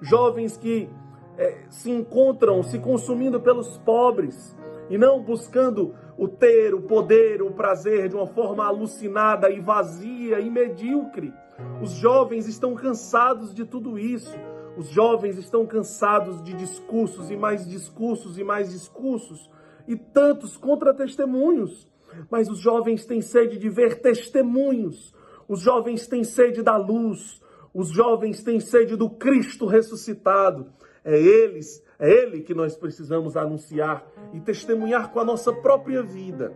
Jovens 0.00 0.56
que 0.56 0.88
é, 1.36 1.64
se 1.68 1.90
encontram 1.90 2.62
se 2.62 2.78
consumindo 2.78 3.38
pelos 3.38 3.76
pobres 3.78 4.56
e 4.88 4.96
não 4.96 5.22
buscando 5.22 5.94
o 6.16 6.26
ter, 6.26 6.74
o 6.74 6.80
poder, 6.80 7.42
o 7.42 7.50
prazer 7.50 8.08
de 8.08 8.16
uma 8.16 8.26
forma 8.26 8.64
alucinada 8.64 9.50
e 9.50 9.60
vazia 9.60 10.40
e 10.40 10.48
medíocre. 10.48 11.34
Os 11.82 11.92
jovens 11.92 12.46
estão 12.46 12.74
cansados 12.74 13.54
de 13.54 13.64
tudo 13.64 13.98
isso. 13.98 14.36
Os 14.76 14.88
jovens 14.88 15.38
estão 15.38 15.66
cansados 15.66 16.42
de 16.42 16.52
discursos 16.52 17.30
e 17.30 17.36
mais 17.36 17.66
discursos 17.66 18.38
e 18.38 18.44
mais 18.44 18.70
discursos 18.70 19.50
e 19.88 19.96
tantos 19.96 20.56
contra-testemunhos. 20.56 21.88
Mas 22.30 22.48
os 22.48 22.58
jovens 22.58 23.06
têm 23.06 23.20
sede 23.20 23.58
de 23.58 23.68
ver 23.68 24.00
testemunhos. 24.00 25.14
Os 25.48 25.60
jovens 25.60 26.06
têm 26.06 26.24
sede 26.24 26.62
da 26.62 26.76
luz. 26.76 27.40
Os 27.72 27.88
jovens 27.88 28.42
têm 28.42 28.60
sede 28.60 28.96
do 28.96 29.08
Cristo 29.08 29.66
ressuscitado. 29.66 30.72
É 31.04 31.16
eles, 31.18 31.82
é 31.98 32.10
ele 32.10 32.40
que 32.40 32.54
nós 32.54 32.76
precisamos 32.76 33.36
anunciar 33.36 34.04
e 34.32 34.40
testemunhar 34.40 35.12
com 35.12 35.20
a 35.20 35.24
nossa 35.24 35.52
própria 35.52 36.02
vida. 36.02 36.52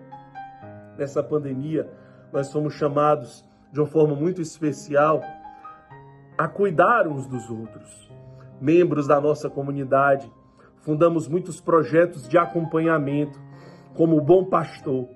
Nessa 0.98 1.22
pandemia, 1.22 1.90
nós 2.32 2.48
somos 2.48 2.74
chamados 2.74 3.44
de 3.72 3.80
uma 3.80 3.86
forma 3.86 4.14
muito 4.14 4.40
especial 4.40 5.22
a 6.36 6.48
cuidar 6.48 7.06
uns 7.06 7.26
dos 7.26 7.50
outros. 7.50 8.10
Membros 8.60 9.06
da 9.06 9.20
nossa 9.20 9.48
comunidade, 9.48 10.30
fundamos 10.78 11.28
muitos 11.28 11.60
projetos 11.60 12.28
de 12.28 12.38
acompanhamento, 12.38 13.38
como 13.94 14.16
o 14.16 14.20
Bom 14.20 14.44
Pastor, 14.44 15.08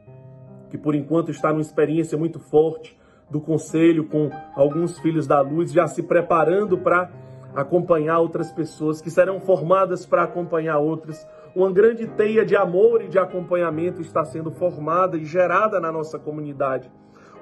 que 0.70 0.78
por 0.78 0.94
enquanto 0.94 1.30
está 1.30 1.50
numa 1.50 1.60
experiência 1.60 2.16
muito 2.18 2.38
forte 2.38 2.98
do 3.30 3.40
conselho 3.40 4.06
com 4.06 4.30
alguns 4.54 4.98
filhos 4.98 5.26
da 5.26 5.40
luz, 5.40 5.72
já 5.72 5.86
se 5.86 6.02
preparando 6.02 6.78
para 6.78 7.10
acompanhar 7.54 8.18
outras 8.18 8.52
pessoas, 8.52 9.00
que 9.00 9.10
serão 9.10 9.40
formadas 9.40 10.04
para 10.04 10.24
acompanhar 10.24 10.78
outras. 10.78 11.26
Uma 11.54 11.72
grande 11.72 12.06
teia 12.06 12.44
de 12.44 12.56
amor 12.56 13.02
e 13.02 13.08
de 13.08 13.18
acompanhamento 13.18 14.00
está 14.00 14.24
sendo 14.24 14.50
formada 14.50 15.16
e 15.16 15.24
gerada 15.24 15.80
na 15.80 15.92
nossa 15.92 16.18
comunidade, 16.18 16.90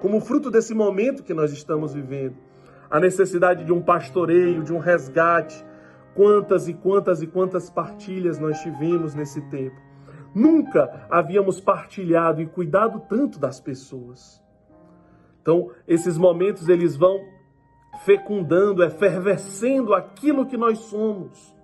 como 0.02 0.20
fruto 0.20 0.50
desse 0.50 0.74
momento 0.74 1.22
que 1.22 1.32
nós 1.32 1.52
estamos 1.52 1.94
vivendo. 1.94 2.34
A 2.90 2.98
necessidade 2.98 3.64
de 3.64 3.72
um 3.72 3.80
pastoreio, 3.80 4.64
de 4.64 4.72
um 4.72 4.80
resgate. 4.80 5.64
Quantas 6.12 6.66
e 6.66 6.74
quantas 6.74 7.22
e 7.22 7.26
quantas 7.28 7.70
partilhas 7.70 8.36
nós 8.36 8.60
tivemos 8.60 9.14
nesse 9.14 9.40
tempo. 9.42 9.80
Nunca 10.34 11.06
havíamos 11.08 11.60
partilhado 11.60 12.42
e 12.42 12.46
cuidado 12.46 13.00
tanto 13.08 13.38
das 13.38 13.60
pessoas. 13.60 14.42
Então, 15.40 15.70
esses 15.86 16.18
momentos 16.18 16.68
eles 16.68 16.96
vão 16.96 17.20
fecundando, 18.04 18.82
efervescendo 18.82 19.94
aquilo 19.94 20.46
que 20.46 20.56
nós 20.56 20.78
somos. 20.78 21.56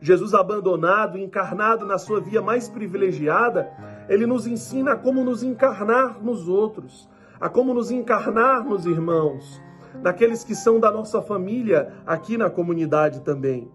Jesus 0.00 0.34
abandonado, 0.34 1.16
encarnado 1.16 1.86
na 1.86 1.96
sua 1.96 2.20
via 2.20 2.42
mais 2.42 2.68
privilegiada, 2.68 3.70
ele 4.08 4.26
nos 4.26 4.46
ensina 4.46 4.96
como 4.96 5.24
nos 5.24 5.42
encarnar 5.42 6.22
nos 6.22 6.48
outros, 6.48 7.08
a 7.40 7.48
como 7.48 7.74
nos 7.74 7.90
encarnar 7.90 8.64
nos 8.64 8.86
irmãos, 8.86 9.60
naqueles 10.02 10.44
que 10.44 10.54
são 10.54 10.80
da 10.80 10.90
nossa 10.90 11.20
família 11.22 11.92
aqui 12.06 12.36
na 12.36 12.50
comunidade 12.50 13.20
também. 13.20 13.70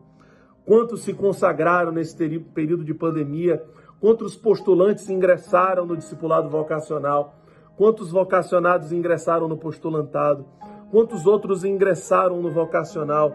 Quantos 0.65 1.03
se 1.03 1.13
consagraram 1.13 1.91
nesse 1.91 2.15
período 2.53 2.83
de 2.83 2.93
pandemia? 2.93 3.63
Quantos 3.99 4.35
postulantes 4.35 5.09
ingressaram 5.09 5.85
no 5.85 5.97
discipulado 5.97 6.49
vocacional? 6.49 7.35
Quantos 7.75 8.11
vocacionados 8.11 8.91
ingressaram 8.91 9.47
no 9.47 9.57
postulantado? 9.57 10.45
Quantos 10.91 11.25
outros 11.25 11.63
ingressaram 11.63 12.41
no 12.41 12.51
vocacional? 12.51 13.33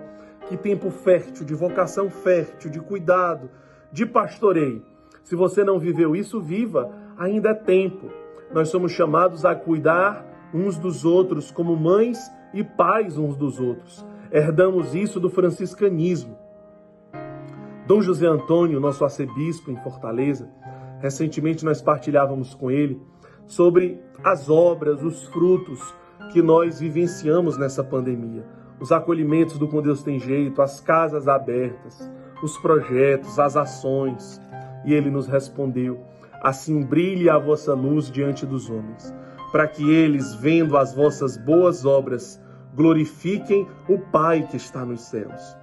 Que 0.49 0.57
tempo 0.57 0.91
fértil, 0.91 1.45
de 1.45 1.55
vocação 1.55 2.11
fértil, 2.11 2.71
de 2.71 2.81
cuidado, 2.81 3.51
de 3.91 4.05
pastoreio. 4.05 4.85
Se 5.23 5.35
você 5.35 5.65
não 5.65 5.79
viveu 5.79 6.15
isso, 6.15 6.41
viva, 6.41 6.91
ainda 7.17 7.51
é 7.51 7.55
tempo. 7.55 8.11
Nós 8.53 8.69
somos 8.69 8.93
chamados 8.93 9.45
a 9.45 9.55
cuidar 9.55 10.25
uns 10.53 10.79
dos 10.79 11.05
outros, 11.05 11.51
como 11.51 11.77
mães 11.77 12.19
e 12.53 12.63
pais 12.63 13.19
uns 13.19 13.37
dos 13.37 13.59
outros. 13.59 14.05
Herdamos 14.31 14.95
isso 14.95 15.19
do 15.19 15.29
franciscanismo. 15.29 16.37
Dom 17.87 18.01
José 18.01 18.27
Antônio, 18.27 18.81
nosso 18.81 19.05
arcebispo 19.05 19.71
em 19.71 19.77
Fortaleza, 19.77 20.49
recentemente 21.01 21.65
nós 21.65 21.83
partilhávamos 21.83 22.55
com 22.55 22.71
ele 22.71 23.01
sobre 23.47 24.01
as 24.23 24.49
obras, 24.49 25.03
os 25.03 25.25
frutos 25.25 25.95
que 26.33 26.41
nós 26.41 26.81
vivenciamos 26.81 27.59
nessa 27.59 27.85
pandemia. 27.85 28.45
Os 28.81 28.91
acolhimentos 28.91 29.59
do 29.59 29.69
Com 29.69 29.83
Deus 29.83 30.03
Tem 30.03 30.19
Jeito, 30.19 30.63
as 30.63 30.81
casas 30.81 31.29
abertas, 31.29 32.11
os 32.43 32.57
projetos, 32.59 33.39
as 33.39 33.57
ações. 33.57 34.41
E 34.85 34.93
ele 34.93 35.11
nos 35.11 35.27
respondeu: 35.27 36.01
Assim 36.45 36.83
brilhe 36.83 37.31
a 37.31 37.39
vossa 37.39 37.73
luz 37.73 38.11
diante 38.11 38.45
dos 38.45 38.69
homens, 38.69 39.15
para 39.51 39.67
que 39.67 39.91
eles, 39.91 40.35
vendo 40.35 40.77
as 40.77 40.95
vossas 40.95 41.39
boas 41.39 41.87
obras, 41.87 42.39
glorifiquem 42.75 43.67
o 43.89 43.99
Pai 43.99 44.47
que 44.47 44.59
está 44.59 44.85
nos 44.85 45.01
céus. 45.01 45.57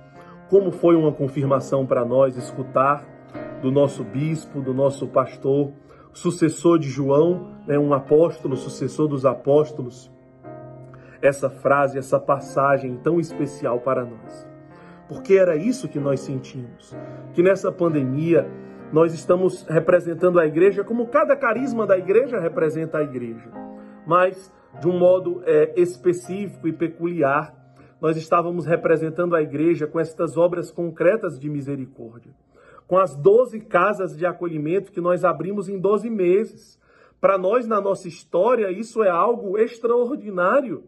Como 0.49 0.71
foi 0.71 0.95
uma 0.95 1.11
confirmação 1.11 1.85
para 1.85 2.03
nós 2.03 2.35
escutar 2.35 3.05
do 3.61 3.71
nosso 3.71 4.03
bispo, 4.03 4.59
do 4.59 4.73
nosso 4.73 5.07
pastor, 5.07 5.71
sucessor 6.13 6.79
de 6.79 6.89
João, 6.89 7.57
né, 7.67 7.77
um 7.77 7.93
apóstolo, 7.93 8.57
sucessor 8.57 9.07
dos 9.07 9.23
apóstolos, 9.23 10.11
essa 11.21 11.47
frase, 11.47 11.99
essa 11.99 12.19
passagem 12.19 12.97
tão 13.03 13.19
especial 13.19 13.81
para 13.81 14.03
nós. 14.03 14.47
Porque 15.07 15.35
era 15.35 15.55
isso 15.55 15.87
que 15.87 15.99
nós 15.99 16.21
sentimos. 16.21 16.97
Que 17.33 17.43
nessa 17.43 17.71
pandemia 17.71 18.49
nós 18.91 19.13
estamos 19.13 19.63
representando 19.67 20.39
a 20.39 20.45
igreja 20.45 20.83
como 20.83 21.07
cada 21.07 21.35
carisma 21.35 21.87
da 21.87 21.97
igreja 21.97 22.39
representa 22.39 22.97
a 22.97 23.03
igreja. 23.03 23.49
Mas, 24.05 24.53
de 24.79 24.87
um 24.87 24.97
modo 24.97 25.41
é, 25.45 25.79
específico 25.79 26.67
e 26.67 26.73
peculiar, 26.73 27.55
nós 28.01 28.17
estávamos 28.17 28.65
representando 28.65 29.35
a 29.35 29.41
igreja 29.41 29.87
com 29.87 29.99
estas 29.99 30.35
obras 30.35 30.71
concretas 30.71 31.39
de 31.39 31.49
misericórdia. 31.49 32.33
Com 32.87 32.97
as 32.97 33.15
12 33.15 33.61
casas 33.61 34.17
de 34.17 34.25
acolhimento 34.25 34.91
que 34.91 34.99
nós 34.99 35.23
abrimos 35.23 35.69
em 35.69 35.79
12 35.79 36.09
meses. 36.09 36.77
Para 37.21 37.37
nós, 37.37 37.65
na 37.67 37.79
nossa 37.79 38.07
história, 38.07 38.71
isso 38.71 39.01
é 39.03 39.09
algo 39.09 39.57
extraordinário. 39.57 40.83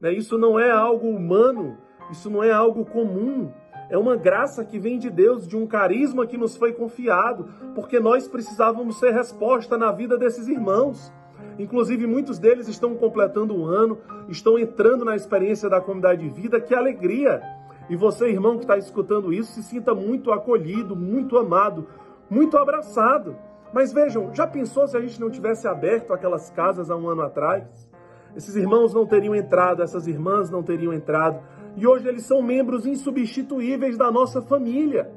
Né? 0.00 0.12
Isso 0.12 0.36
não 0.36 0.58
é 0.58 0.70
algo 0.70 1.08
humano, 1.08 1.78
isso 2.10 2.28
não 2.28 2.42
é 2.42 2.50
algo 2.50 2.84
comum. 2.84 3.52
É 3.92 3.98
uma 3.98 4.16
graça 4.16 4.64
que 4.64 4.78
vem 4.78 4.98
de 4.98 5.10
Deus, 5.10 5.46
de 5.46 5.54
um 5.54 5.66
carisma 5.66 6.26
que 6.26 6.38
nos 6.38 6.56
foi 6.56 6.72
confiado, 6.72 7.46
porque 7.74 8.00
nós 8.00 8.26
precisávamos 8.26 8.98
ser 8.98 9.10
resposta 9.10 9.76
na 9.76 9.92
vida 9.92 10.16
desses 10.16 10.48
irmãos. 10.48 11.12
Inclusive, 11.58 12.06
muitos 12.06 12.38
deles 12.38 12.68
estão 12.68 12.94
completando 12.94 13.54
um 13.54 13.66
ano, 13.66 13.98
estão 14.30 14.58
entrando 14.58 15.04
na 15.04 15.14
experiência 15.14 15.68
da 15.68 15.78
comunidade 15.78 16.22
de 16.22 16.30
vida. 16.30 16.58
Que 16.58 16.74
alegria! 16.74 17.42
E 17.90 17.94
você, 17.94 18.30
irmão 18.30 18.56
que 18.56 18.64
está 18.64 18.78
escutando 18.78 19.30
isso, 19.30 19.52
se 19.52 19.62
sinta 19.62 19.94
muito 19.94 20.32
acolhido, 20.32 20.96
muito 20.96 21.36
amado, 21.36 21.86
muito 22.30 22.56
abraçado. 22.56 23.36
Mas 23.74 23.92
vejam, 23.92 24.34
já 24.34 24.46
pensou 24.46 24.88
se 24.88 24.96
a 24.96 25.02
gente 25.02 25.20
não 25.20 25.28
tivesse 25.28 25.68
aberto 25.68 26.14
aquelas 26.14 26.48
casas 26.48 26.90
há 26.90 26.96
um 26.96 27.10
ano 27.10 27.20
atrás? 27.20 27.92
Esses 28.34 28.56
irmãos 28.56 28.94
não 28.94 29.04
teriam 29.04 29.34
entrado, 29.34 29.82
essas 29.82 30.06
irmãs 30.06 30.48
não 30.48 30.62
teriam 30.62 30.94
entrado, 30.94 31.42
e 31.76 31.86
hoje 31.86 32.08
eles 32.08 32.24
são 32.24 32.42
membros 32.42 32.86
insubstituíveis 32.86 33.96
da 33.96 34.10
nossa 34.10 34.42
família. 34.42 35.10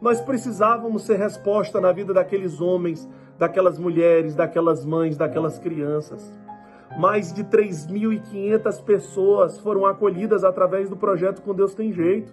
Nós 0.00 0.20
precisávamos 0.20 1.04
ser 1.04 1.16
resposta 1.16 1.80
na 1.80 1.92
vida 1.92 2.12
daqueles 2.12 2.60
homens, 2.60 3.08
daquelas 3.38 3.78
mulheres, 3.78 4.34
daquelas 4.34 4.84
mães, 4.84 5.16
daquelas 5.16 5.58
crianças. 5.58 6.32
Mais 6.98 7.32
de 7.32 7.44
3.500 7.44 8.82
pessoas 8.82 9.58
foram 9.60 9.86
acolhidas 9.86 10.44
através 10.44 10.88
do 10.88 10.96
projeto 10.96 11.40
Com 11.40 11.54
Deus 11.54 11.74
Tem 11.74 11.92
Jeito. 11.92 12.32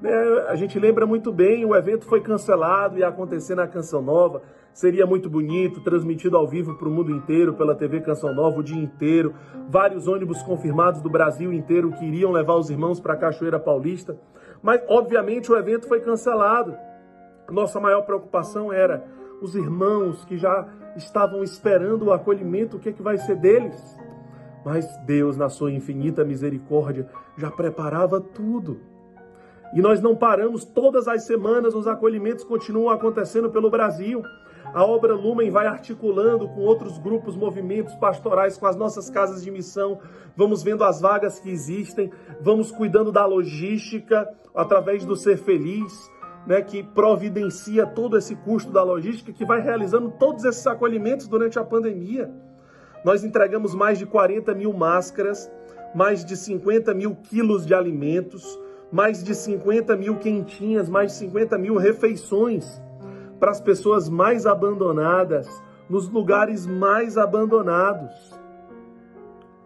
Né, 0.00 0.12
a 0.48 0.54
gente 0.56 0.78
lembra 0.78 1.06
muito 1.06 1.32
bem, 1.32 1.64
o 1.64 1.74
evento 1.74 2.04
foi 2.04 2.20
cancelado 2.20 2.96
e 2.96 3.00
ia 3.00 3.08
acontecer 3.08 3.54
na 3.54 3.66
Canção 3.66 4.02
Nova. 4.02 4.42
Seria 4.72 5.06
muito 5.06 5.30
bonito, 5.30 5.80
transmitido 5.80 6.36
ao 6.36 6.46
vivo 6.46 6.74
para 6.74 6.86
o 6.86 6.90
mundo 6.90 7.10
inteiro, 7.10 7.54
pela 7.54 7.74
TV 7.74 8.02
Canção 8.02 8.34
Nova, 8.34 8.60
o 8.60 8.62
dia 8.62 8.76
inteiro. 8.76 9.34
Vários 9.70 10.06
ônibus 10.06 10.42
confirmados 10.42 11.00
do 11.00 11.08
Brasil 11.08 11.50
inteiro 11.50 11.92
que 11.92 12.04
iriam 12.04 12.30
levar 12.30 12.56
os 12.56 12.68
irmãos 12.68 13.00
para 13.00 13.14
a 13.14 13.16
Cachoeira 13.16 13.58
Paulista. 13.58 14.18
Mas, 14.62 14.82
obviamente, 14.86 15.50
o 15.50 15.56
evento 15.56 15.88
foi 15.88 16.00
cancelado. 16.00 16.76
Nossa 17.50 17.80
maior 17.80 18.02
preocupação 18.02 18.70
era 18.70 19.02
os 19.40 19.54
irmãos 19.54 20.24
que 20.26 20.36
já 20.36 20.68
estavam 20.94 21.42
esperando 21.42 22.06
o 22.06 22.12
acolhimento, 22.12 22.76
o 22.76 22.80
que, 22.80 22.90
é 22.90 22.92
que 22.92 23.02
vai 23.02 23.16
ser 23.16 23.36
deles? 23.36 23.96
Mas 24.64 24.84
Deus, 25.06 25.36
na 25.36 25.48
sua 25.48 25.70
infinita 25.70 26.24
misericórdia, 26.24 27.08
já 27.36 27.50
preparava 27.50 28.20
tudo. 28.20 28.80
E 29.72 29.80
nós 29.80 30.00
não 30.00 30.14
paramos 30.14 30.64
todas 30.64 31.08
as 31.08 31.24
semanas, 31.24 31.74
os 31.74 31.86
acolhimentos 31.86 32.44
continuam 32.44 32.90
acontecendo 32.90 33.50
pelo 33.50 33.70
Brasil. 33.70 34.22
A 34.72 34.84
obra 34.84 35.14
Lumen 35.14 35.50
vai 35.50 35.66
articulando 35.66 36.48
com 36.48 36.60
outros 36.60 36.98
grupos, 36.98 37.36
movimentos 37.36 37.94
pastorais, 37.96 38.56
com 38.56 38.66
as 38.66 38.76
nossas 38.76 39.08
casas 39.08 39.42
de 39.42 39.50
missão. 39.50 40.00
Vamos 40.36 40.62
vendo 40.62 40.84
as 40.84 41.00
vagas 41.00 41.38
que 41.38 41.50
existem, 41.50 42.10
vamos 42.40 42.70
cuidando 42.70 43.12
da 43.12 43.24
logística 43.24 44.28
através 44.54 45.04
do 45.04 45.16
Ser 45.16 45.36
Feliz, 45.38 46.10
né, 46.46 46.62
que 46.62 46.82
providencia 46.82 47.86
todo 47.86 48.16
esse 48.16 48.36
custo 48.36 48.70
da 48.70 48.82
logística, 48.82 49.32
que 49.32 49.44
vai 49.44 49.60
realizando 49.60 50.12
todos 50.18 50.44
esses 50.44 50.66
acolhimentos 50.66 51.26
durante 51.26 51.58
a 51.58 51.64
pandemia. 51.64 52.30
Nós 53.04 53.24
entregamos 53.24 53.74
mais 53.74 53.98
de 53.98 54.06
40 54.06 54.54
mil 54.54 54.72
máscaras, 54.72 55.50
mais 55.94 56.24
de 56.24 56.36
50 56.36 56.92
mil 56.94 57.14
quilos 57.16 57.64
de 57.66 57.74
alimentos 57.74 58.58
mais 58.90 59.22
de 59.22 59.34
50 59.34 59.96
mil 59.96 60.16
quentinhas, 60.16 60.88
mais 60.88 61.12
de 61.12 61.18
50 61.18 61.58
mil 61.58 61.76
refeições 61.76 62.80
para 63.38 63.50
as 63.50 63.60
pessoas 63.60 64.08
mais 64.08 64.46
abandonadas, 64.46 65.48
nos 65.88 66.08
lugares 66.08 66.66
mais 66.66 67.18
abandonados. 67.18 68.12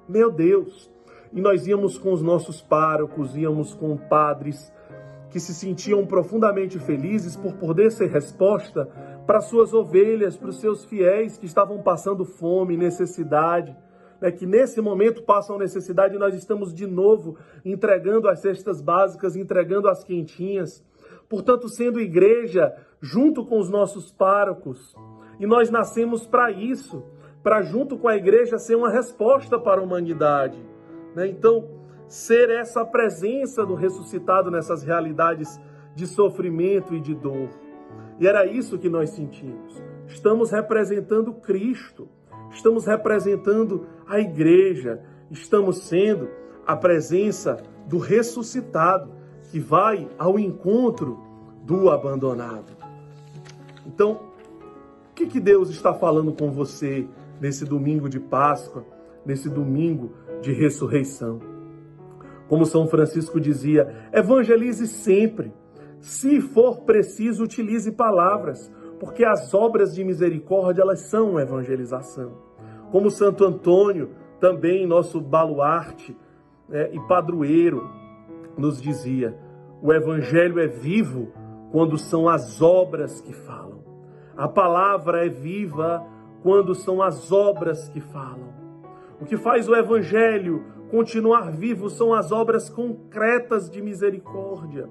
Meu 0.09 0.31
Deus! 0.31 0.91
E 1.33 1.41
nós 1.41 1.67
íamos 1.67 1.97
com 1.97 2.13
os 2.13 2.21
nossos 2.21 2.61
párocos, 2.61 3.37
íamos 3.37 3.75
com 3.75 3.97
padres 3.97 4.73
que 5.31 5.39
se 5.39 5.55
sentiam 5.55 6.05
profundamente 6.05 6.79
felizes 6.79 7.37
por 7.37 7.55
poder 7.55 7.93
ser 7.93 8.11
resposta 8.11 8.87
para 9.27 9.41
suas 9.41 9.73
ovelhas, 9.73 10.37
para 10.37 10.49
os 10.49 10.59
seus 10.61 10.85
fiéis 10.85 11.39
que 11.39 11.47
estavam 11.47 11.81
passando 11.81 12.25
fome, 12.25 12.77
necessidade 12.77 13.77
né, 14.21 14.31
que 14.31 14.47
nesse 14.47 14.81
momento 14.81 15.23
passam 15.23 15.59
necessidade, 15.59 16.15
e 16.15 16.19
nós 16.19 16.35
estamos 16.35 16.75
de 16.75 16.87
novo 16.87 17.37
entregando 17.65 18.29
as 18.29 18.41
cestas 18.41 18.81
básicas, 18.81 19.37
entregando 19.37 19.89
as 19.89 20.05
quentinhas. 20.05 20.85
Portanto, 21.29 21.69
sendo 21.69 22.01
igreja, 22.01 22.75
junto 23.01 23.45
com 23.45 23.59
os 23.59 23.71
nossos 23.71 24.13
párocos, 24.13 24.95
e 25.39 25.47
nós 25.47 25.71
nascemos 25.71 26.27
para 26.27 26.51
isso, 26.51 27.03
para 27.43 27.63
junto 27.63 27.97
com 27.97 28.09
a 28.09 28.17
igreja 28.17 28.59
ser 28.59 28.75
uma 28.75 28.91
resposta 28.91 29.59
para 29.59 29.81
a 29.81 29.85
humanidade. 29.85 30.59
Né? 31.15 31.29
Então, 31.29 31.69
ser 32.07 32.51
essa 32.51 32.85
presença 32.85 33.65
do 33.65 33.75
ressuscitado 33.75 34.51
nessas 34.51 34.83
realidades 34.83 35.59
de 35.95 36.07
sofrimento 36.07 36.95
e 36.95 37.01
de 37.01 37.15
dor. 37.15 37.49
E 38.19 38.27
era 38.27 38.45
isso 38.45 38.79
que 38.79 38.89
nós 38.89 39.11
sentimos. 39.11 39.83
Estamos 40.07 40.51
representando 40.51 41.33
Cristo 41.33 42.09
estamos 42.53 42.87
representando 42.87 43.87
a 44.07 44.19
igreja, 44.19 45.01
estamos 45.31 45.79
sendo 45.79 46.29
a 46.67 46.77
presença 46.77 47.57
do 47.87 47.99
ressuscitado 47.99 49.11
que 49.51 49.59
vai 49.59 50.09
ao 50.19 50.39
encontro 50.39 51.19
do 51.65 51.91
abandonado. 51.91 52.77
Então, 53.87 54.21
o 55.11 55.15
que, 55.15 55.27
que 55.27 55.41
Deus 55.41 55.71
está 55.71 55.93
falando 55.93 56.33
com 56.33 56.51
você 56.51 57.07
nesse 57.41 57.65
domingo 57.65 58.09
de 58.09 58.21
Páscoa, 58.21 58.85
nesse 59.25 59.49
domingo 59.49 60.13
de 60.41 60.53
ressurreição? 60.53 61.41
Como 62.49 62.67
São 62.67 62.87
Francisco 62.87 63.41
dizia, 63.41 64.09
evangelize 64.13 64.87
sempre. 64.87 65.53
Se 66.01 66.41
for 66.41 66.81
preciso, 66.81 67.45
utilize 67.45 67.93
palavras 67.93 68.73
porque 69.01 69.25
as 69.25 69.55
obras 69.55 69.95
de 69.95 70.05
misericórdia 70.05 70.83
elas 70.83 71.01
são 71.09 71.41
evangelização. 71.41 72.33
Como 72.93 73.11
Santo 73.11 73.45
Antônio, 73.45 74.11
também 74.39 74.87
nosso 74.87 75.21
baluarte 75.21 76.15
né, 76.69 76.91
e 76.93 77.01
padroeiro, 77.09 77.91
nos 78.59 78.81
dizia: 78.81 79.35
o 79.83 79.91
evangelho 79.91 80.61
é 80.61 80.67
vivo 80.67 81.33
quando 81.73 81.97
são 81.97 82.29
as 82.29 82.61
obras 82.61 83.23
que 83.23 83.33
falam. 83.33 83.81
A 84.37 84.47
palavra 84.47 85.25
é 85.25 85.29
viva 85.29 86.05
quando 86.43 86.75
são 86.75 87.03
as 87.03 87.33
obras 87.33 87.89
que 87.89 88.01
falam. 88.01 88.51
O 89.19 89.25
que 89.25 89.37
faz 89.37 89.69
o 89.69 89.75
evangelho 89.75 90.65
continuar 90.91 91.51
vivo 91.53 91.89
são 91.89 92.13
as 92.13 92.33
obras 92.33 92.69
concretas 92.69 93.71
de 93.71 93.81
misericórdia, 93.81 94.89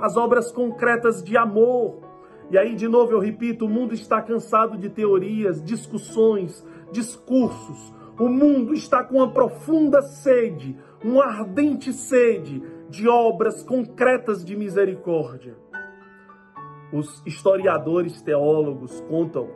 as 0.00 0.16
obras 0.16 0.50
concretas 0.50 1.22
de 1.22 1.36
amor, 1.36 2.11
e 2.52 2.58
aí, 2.58 2.74
de 2.74 2.86
novo, 2.86 3.12
eu 3.12 3.18
repito: 3.18 3.64
o 3.64 3.68
mundo 3.68 3.94
está 3.94 4.20
cansado 4.20 4.76
de 4.76 4.90
teorias, 4.90 5.64
discussões, 5.64 6.62
discursos. 6.92 7.94
O 8.20 8.28
mundo 8.28 8.74
está 8.74 9.02
com 9.02 9.16
uma 9.16 9.32
profunda 9.32 10.02
sede, 10.02 10.76
uma 11.02 11.24
ardente 11.24 11.94
sede 11.94 12.62
de 12.90 13.08
obras 13.08 13.62
concretas 13.62 14.44
de 14.44 14.54
misericórdia. 14.54 15.56
Os 16.92 17.22
historiadores 17.24 18.20
teólogos 18.20 19.00
contam 19.08 19.48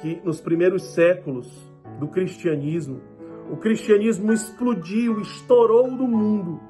que 0.00 0.20
nos 0.24 0.40
primeiros 0.40 0.82
séculos 0.92 1.72
do 2.00 2.08
cristianismo, 2.08 3.00
o 3.48 3.56
cristianismo 3.56 4.32
explodiu, 4.32 5.20
estourou 5.20 5.88
no 5.88 6.08
mundo 6.08 6.60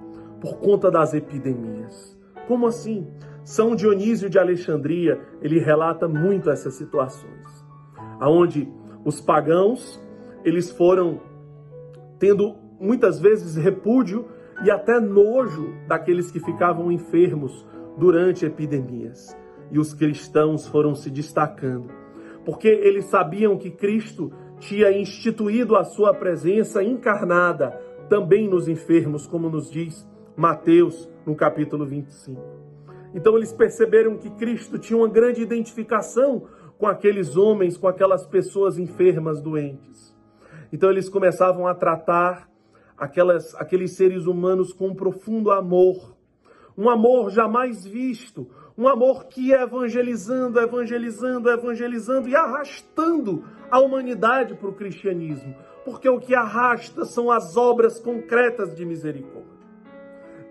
por 0.43 0.59
conta 0.59 0.91
das 0.91 1.15
epidemias. 1.15 2.19
Como 2.47 2.67
assim? 2.67 3.11
São 3.45 3.75
Dionísio 3.75 4.29
de 4.29 4.39
Alexandria, 4.39 5.21
ele 5.41 5.59
relata 5.59 6.07
muito 6.07 6.51
essas 6.51 6.75
situações, 6.75 7.65
aonde 8.19 8.69
os 9.05 9.21
pagãos, 9.21 10.01
eles 10.45 10.71
foram 10.71 11.21
tendo 12.19 12.55
muitas 12.79 13.19
vezes 13.19 13.57
repúdio 13.57 14.27
e 14.65 14.71
até 14.71 15.01
nojo 15.01 15.73
daqueles 15.89 16.31
que 16.31 16.39
ficavam 16.39 16.93
enfermos 16.93 17.67
durante 17.97 18.45
epidemias. 18.45 19.37
E 19.71 19.79
os 19.79 19.95
cristãos 19.95 20.67
foram 20.67 20.95
se 20.95 21.11
destacando, 21.11 21.91
porque 22.45 22.69
eles 22.69 23.07
sabiam 23.07 23.57
que 23.57 23.71
Cristo 23.71 24.33
tinha 24.59 24.91
instituído 24.93 25.77
a 25.77 25.85
sua 25.85 26.13
presença 26.13 26.83
encarnada 26.83 27.71
também 28.09 28.49
nos 28.49 28.69
enfermos, 28.69 29.27
como 29.27 29.49
nos 29.49 29.71
diz 29.71 30.07
Mateus 30.37 31.09
no 31.25 31.35
capítulo 31.35 31.87
25. 31.87 32.70
Então 33.15 33.37
eles 33.37 33.53
perceberam 33.53 34.17
que 34.17 34.31
Cristo 34.31 34.79
tinha 34.79 34.97
uma 34.97 35.09
grande 35.09 35.43
identificação 35.43 36.47
com 36.79 36.87
aqueles 36.87 37.37
homens, 37.37 37.77
com 37.77 37.89
aquelas 37.89 38.27
pessoas 38.27 38.79
enfermas, 38.79 39.41
doentes. 39.41 40.17
Então 40.73 40.91
eles 40.91 41.09
começavam 41.09 41.67
a 41.67 41.75
tratar 41.75 42.49
aquelas, 42.97 43.55
aqueles 43.57 43.93
seres 43.93 44.27
humanos 44.27 44.73
com 44.73 44.89
um 44.89 44.95
profundo 44.95 45.51
amor, 45.51 46.17
um 46.77 46.89
amor 46.89 47.31
jamais 47.31 47.85
visto, 47.85 48.49
um 48.79 48.89
amor 48.89 49.27
que 49.27 49.49
ia 49.49 49.63
evangelizando, 49.63 50.61
evangelizando, 50.61 51.51
evangelizando 51.51 52.29
e 52.29 52.37
arrastando 52.37 53.45
a 53.71 53.81
humanidade 53.81 54.55
para 54.55 54.69
o 54.69 54.75
cristianismo, 54.75 55.55
porque 55.85 56.09
o 56.09 56.21
que 56.21 56.35
arrasta 56.35 57.05
são 57.05 57.31
as 57.31 57.57
obras 57.57 57.99
concretas 57.99 58.75
de 58.75 58.87
misericórdia. 58.87 59.61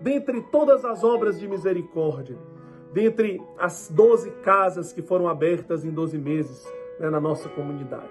Dentre 0.00 0.40
todas 0.50 0.84
as 0.84 1.02
obras 1.02 1.38
de 1.38 1.48
misericórdia, 1.48 2.38
dentre 2.92 3.40
as 3.58 3.90
12 3.94 4.30
casas 4.42 4.92
que 4.92 5.02
foram 5.02 5.28
abertas 5.28 5.84
em 5.84 5.90
12 5.90 6.18
meses 6.18 6.66
né, 6.98 7.08
na 7.10 7.20
nossa 7.20 7.48
comunidade, 7.48 8.10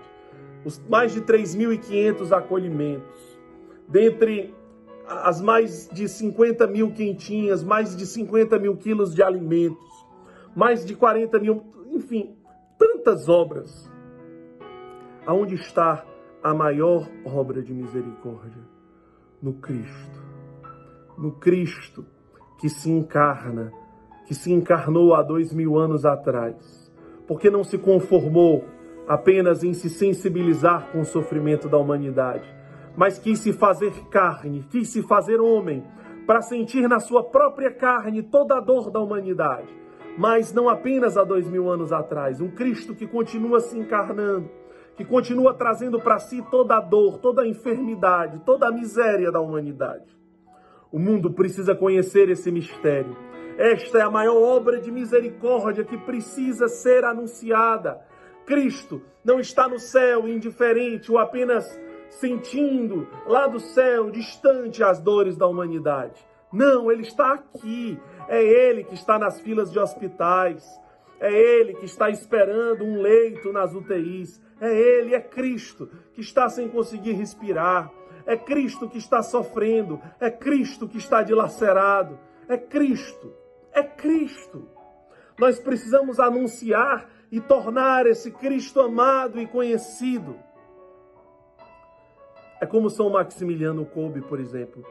os 0.63 0.81
mais 0.89 1.13
de 1.13 1.21
3.500 1.21 2.31
acolhimentos, 2.31 3.39
dentre 3.87 4.53
as 5.07 5.41
mais 5.41 5.89
de 5.91 6.07
50 6.07 6.67
mil 6.67 6.91
quentinhas, 6.91 7.63
mais 7.63 7.95
de 7.95 8.05
50 8.05 8.59
mil 8.59 8.77
quilos 8.77 9.15
de 9.15 9.23
alimentos, 9.23 10.05
mais 10.55 10.85
de 10.85 10.95
40 10.95 11.39
mil, 11.39 11.63
enfim, 11.91 12.35
tantas 12.77 13.27
obras. 13.27 13.89
Aonde 15.25 15.55
está 15.55 16.05
a 16.43 16.53
maior 16.53 17.07
obra 17.25 17.61
de 17.61 17.73
misericórdia? 17.73 18.61
No 19.41 19.53
Cristo. 19.53 20.19
No 21.17 21.31
Cristo 21.33 22.05
que 22.59 22.69
se 22.69 22.89
encarna, 22.89 23.71
que 24.29 24.35
se 24.35 24.53
encarnou 24.53 25.15
há 25.15 25.23
dois 25.23 25.51
mil 25.51 25.75
anos 25.75 26.05
atrás, 26.05 26.93
porque 27.27 27.49
não 27.49 27.63
se 27.63 27.79
conformou 27.79 28.63
apenas 29.07 29.63
em 29.63 29.73
se 29.73 29.89
sensibilizar 29.89 30.91
com 30.91 31.01
o 31.01 31.05
sofrimento 31.05 31.67
da 31.67 31.79
humanidade, 31.79 32.47
mas 32.95 33.17
quis 33.17 33.39
se 33.39 33.51
fazer 33.51 33.91
carne, 34.11 34.63
quis 34.69 34.89
se 34.89 35.01
fazer 35.01 35.41
homem, 35.41 35.83
para 36.27 36.43
sentir 36.43 36.87
na 36.87 36.99
sua 36.99 37.23
própria 37.23 37.71
carne 37.71 38.21
toda 38.21 38.57
a 38.57 38.59
dor 38.59 38.91
da 38.91 38.99
humanidade 38.99 39.79
mas 40.19 40.51
não 40.51 40.67
apenas 40.67 41.15
há 41.15 41.23
dois 41.23 41.47
mil 41.47 41.69
anos 41.69 41.93
atrás. 41.93 42.41
Um 42.41 42.49
Cristo 42.49 42.93
que 42.93 43.07
continua 43.07 43.61
se 43.61 43.79
encarnando, 43.79 44.49
que 44.97 45.05
continua 45.05 45.53
trazendo 45.53 45.97
para 45.97 46.19
si 46.19 46.43
toda 46.51 46.75
a 46.75 46.81
dor, 46.81 47.19
toda 47.19 47.43
a 47.43 47.47
enfermidade, 47.47 48.41
toda 48.45 48.67
a 48.67 48.71
miséria 48.71 49.31
da 49.31 49.39
humanidade. 49.39 50.13
O 50.91 50.99
mundo 50.99 51.31
precisa 51.31 51.73
conhecer 51.73 52.29
esse 52.29 52.51
mistério. 52.51 53.15
Esta 53.59 53.97
é 53.97 54.01
a 54.01 54.09
maior 54.09 54.41
obra 54.41 54.79
de 54.79 54.89
misericórdia 54.89 55.83
que 55.83 55.97
precisa 55.97 56.69
ser 56.69 57.03
anunciada. 57.03 57.99
Cristo 58.45 59.01
não 59.21 59.37
está 59.37 59.67
no 59.67 59.77
céu 59.77 60.25
indiferente 60.29 61.11
ou 61.11 61.17
apenas 61.17 61.67
sentindo 62.09 63.05
lá 63.27 63.47
do 63.47 63.59
céu, 63.59 64.09
distante, 64.09 64.81
as 64.81 65.01
dores 65.01 65.35
da 65.35 65.45
humanidade. 65.45 66.25
Não, 66.53 66.89
ele 66.89 67.01
está 67.01 67.33
aqui. 67.33 67.99
É 68.29 68.41
ele 68.41 68.85
que 68.85 68.93
está 68.93 69.19
nas 69.19 69.41
filas 69.41 69.69
de 69.69 69.77
hospitais. 69.77 70.65
É 71.19 71.29
ele 71.29 71.73
que 71.73 71.85
está 71.85 72.09
esperando 72.09 72.85
um 72.85 73.01
leito 73.01 73.51
nas 73.51 73.75
UTIs. 73.75 74.41
É 74.61 74.73
ele, 74.73 75.13
é 75.13 75.19
Cristo 75.19 75.89
que 76.13 76.21
está 76.21 76.47
sem 76.47 76.69
conseguir 76.69 77.11
respirar. 77.11 77.91
É 78.25 78.37
Cristo 78.37 78.87
que 78.87 78.97
está 78.97 79.21
sofrendo. 79.21 80.01
É 80.17 80.31
Cristo 80.31 80.87
que 80.87 80.97
está 80.97 81.21
dilacerado. 81.21 82.17
É 82.47 82.57
Cristo. 82.57 83.37
É 83.73 83.84
Cristo. 83.84 84.67
Nós 85.38 85.60
precisamos 85.60 86.19
anunciar 86.19 87.10
e 87.32 87.39
tornar 87.39 88.05
esse 88.08 88.32
Cristo 88.32 88.82
amado 88.82 89.39
e 89.39 89.47
conhecido. 89.47 90.36
É 92.62 92.65
como 92.65 92.89
São 92.89 93.10
Maximiliano 93.10 93.86
Kolbe, 93.86 94.21
por 94.21 94.39
exemplo. 94.39 94.84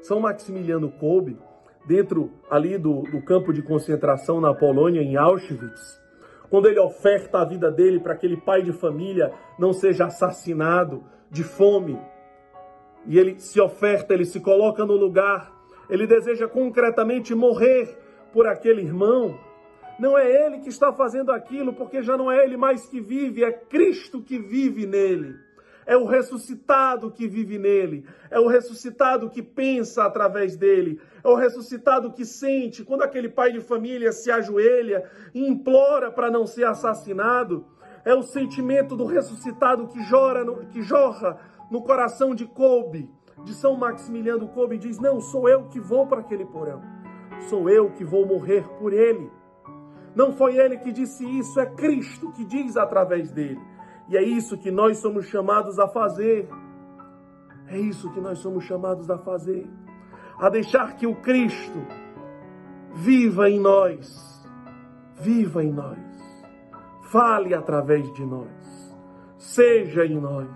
São 0.00 0.20
Maximiliano 0.20 0.90
Kolbe, 0.92 1.36
dentro 1.84 2.30
ali 2.48 2.78
do, 2.78 3.02
do 3.02 3.20
campo 3.22 3.52
de 3.52 3.62
concentração 3.62 4.40
na 4.40 4.54
Polônia, 4.54 5.02
em 5.02 5.16
Auschwitz, 5.16 6.00
quando 6.48 6.68
ele 6.68 6.78
oferta 6.78 7.40
a 7.40 7.44
vida 7.44 7.70
dele 7.70 7.98
para 7.98 8.12
aquele 8.12 8.36
pai 8.36 8.62
de 8.62 8.72
família 8.72 9.32
não 9.58 9.72
seja 9.72 10.06
assassinado 10.06 11.02
de 11.30 11.42
fome, 11.42 11.98
e 13.06 13.18
ele 13.18 13.38
se 13.38 13.60
oferta, 13.60 14.14
ele 14.14 14.24
se 14.24 14.40
coloca 14.40 14.84
no 14.84 14.94
lugar, 14.94 15.52
ele 15.88 16.06
deseja 16.06 16.48
concretamente 16.48 17.34
morrer 17.34 17.96
por 18.36 18.46
aquele 18.46 18.82
irmão. 18.82 19.34
Não 19.98 20.18
é 20.18 20.30
ele 20.30 20.58
que 20.58 20.68
está 20.68 20.92
fazendo 20.92 21.32
aquilo, 21.32 21.72
porque 21.72 22.02
já 22.02 22.18
não 22.18 22.30
é 22.30 22.44
ele 22.44 22.54
mais 22.54 22.86
que 22.86 23.00
vive, 23.00 23.42
é 23.42 23.50
Cristo 23.50 24.20
que 24.20 24.38
vive 24.38 24.84
nele. 24.84 25.36
É 25.86 25.96
o 25.96 26.04
ressuscitado 26.04 27.10
que 27.10 27.26
vive 27.26 27.58
nele, 27.58 28.04
é 28.30 28.38
o 28.38 28.46
ressuscitado 28.46 29.30
que 29.30 29.42
pensa 29.42 30.04
através 30.04 30.54
dele, 30.54 31.00
é 31.24 31.28
o 31.28 31.34
ressuscitado 31.34 32.12
que 32.12 32.26
sente 32.26 32.84
quando 32.84 33.02
aquele 33.02 33.30
pai 33.30 33.52
de 33.52 33.60
família 33.60 34.12
se 34.12 34.30
ajoelha 34.30 35.08
e 35.32 35.48
implora 35.48 36.10
para 36.10 36.30
não 36.30 36.46
ser 36.46 36.64
assassinado, 36.64 37.64
é 38.04 38.14
o 38.14 38.22
sentimento 38.22 38.94
do 38.96 39.06
ressuscitado 39.06 39.86
que, 39.86 40.02
jora 40.02 40.44
no, 40.44 40.66
que 40.66 40.82
jorra 40.82 41.38
no 41.70 41.80
coração 41.80 42.34
de 42.34 42.44
Kobe, 42.44 43.08
de 43.44 43.54
São 43.54 43.76
Maximiliano 43.76 44.48
Kobe, 44.48 44.76
diz: 44.76 44.98
Não, 44.98 45.20
sou 45.20 45.48
eu 45.48 45.68
que 45.68 45.80
vou 45.80 46.06
para 46.06 46.20
aquele 46.20 46.44
porão, 46.44 46.82
sou 47.42 47.68
eu 47.68 47.90
que 47.90 48.04
vou 48.04 48.26
morrer 48.26 48.66
por 48.78 48.92
ele. 48.92 49.30
Não 50.14 50.32
foi 50.32 50.56
ele 50.56 50.78
que 50.78 50.92
disse 50.92 51.24
isso, 51.38 51.60
é 51.60 51.66
Cristo 51.66 52.32
que 52.32 52.44
diz 52.44 52.76
através 52.76 53.30
dele. 53.30 53.60
E 54.08 54.16
é 54.16 54.22
isso 54.22 54.56
que 54.56 54.70
nós 54.70 54.98
somos 54.98 55.26
chamados 55.26 55.78
a 55.78 55.88
fazer. 55.88 56.48
É 57.68 57.78
isso 57.78 58.10
que 58.12 58.20
nós 58.20 58.38
somos 58.38 58.64
chamados 58.64 59.10
a 59.10 59.18
fazer. 59.18 59.68
A 60.38 60.48
deixar 60.48 60.96
que 60.96 61.06
o 61.06 61.16
Cristo 61.16 61.84
viva 62.94 63.50
em 63.50 63.60
nós. 63.60 64.48
Viva 65.16 65.64
em 65.64 65.72
nós. 65.72 65.98
Fale 67.10 67.54
através 67.54 68.10
de 68.14 68.24
nós. 68.24 68.96
Seja 69.36 70.06
em 70.06 70.20
nós. 70.20 70.48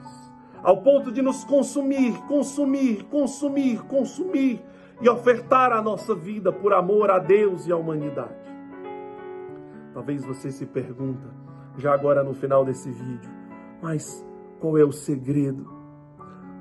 Ao 0.62 0.82
ponto 0.82 1.10
de 1.10 1.22
nos 1.22 1.42
consumir, 1.44 2.16
consumir, 2.26 3.04
consumir, 3.04 3.82
consumir 3.84 4.62
e 5.00 5.08
ofertar 5.08 5.72
a 5.72 5.80
nossa 5.80 6.14
vida 6.14 6.52
por 6.52 6.72
amor 6.72 7.10
a 7.10 7.18
Deus 7.18 7.66
e 7.66 7.72
à 7.72 7.76
humanidade. 7.76 8.34
Talvez 9.94 10.24
você 10.24 10.52
se 10.52 10.66
pergunta, 10.66 11.28
já 11.76 11.92
agora 11.92 12.22
no 12.22 12.34
final 12.34 12.64
desse 12.64 12.90
vídeo, 12.90 13.30
mas 13.82 14.24
qual 14.60 14.76
é 14.76 14.84
o 14.84 14.92
segredo? 14.92 15.66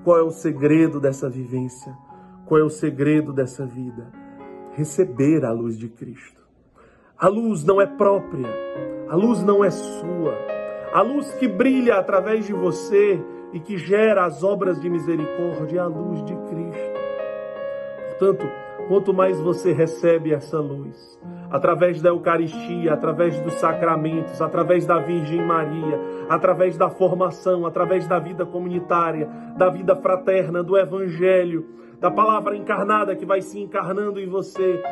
Qual 0.04 0.17
é 0.17 0.23
o 0.23 0.32
segredo 0.32 0.99
dessa 0.99 1.30
vivência? 1.30 1.95
Qual 2.45 2.60
é 2.60 2.63
o 2.63 2.69
segredo 2.69 3.34
dessa 3.34 3.65
vida? 3.65 4.12
Receber 4.73 5.45
a 5.45 5.52
luz 5.52 5.78
de 5.78 5.89
Cristo. 5.89 6.41
A 7.17 7.28
luz 7.28 7.65
não 7.65 7.82
é 7.82 7.86
própria, 7.86 8.47
a 9.10 9.15
luz 9.15 9.43
não 9.43 9.63
é 9.63 9.69
sua. 9.69 10.34
A 10.93 11.02
luz 11.02 11.32
que 11.34 11.47
brilha 11.47 11.97
através 11.97 12.47
de 12.47 12.54
você 12.54 13.21
e 13.52 13.60
que 13.60 13.78
gera 13.78 14.25
as 14.25 14.43
obras 14.43 14.80
de 14.80 14.89
misericórdia 14.89 15.80
é 15.80 15.82
a 15.82 15.88
luz 15.88 16.23
de 16.23 16.36
Cristo. 16.47 16.98
Portanto, 18.19 18.45
quanto 18.89 19.13
mais 19.13 19.39
você 19.39 19.71
recebe 19.71 20.34
essa 20.34 20.60
luz, 20.60 21.17
através 21.49 22.01
da 22.01 22.10
Eucaristia, 22.10 22.93
através 22.93 23.39
dos 23.39 23.53
sacramentos, 23.53 24.41
através 24.41 24.86
da 24.86 24.99
Virgem 24.99 25.41
Maria, 25.41 25.97
através 26.27 26.75
da 26.75 26.89
formação, 26.89 27.65
através 27.65 28.05
da 28.10 28.19
vida 28.19 28.45
comunitária, 28.45 29.25
da 29.55 29.69
vida 29.69 29.95
fraterna, 29.95 30.62
do 30.62 30.77
Evangelho, 30.77 31.65
da 32.01 32.12
palavra 32.12 32.58
encarnada 32.58 33.15
que 33.15 33.25
vai 33.25 33.41
se 33.41 33.58
encarnando 33.58 34.19
em 34.19 34.27
você, 34.27 34.84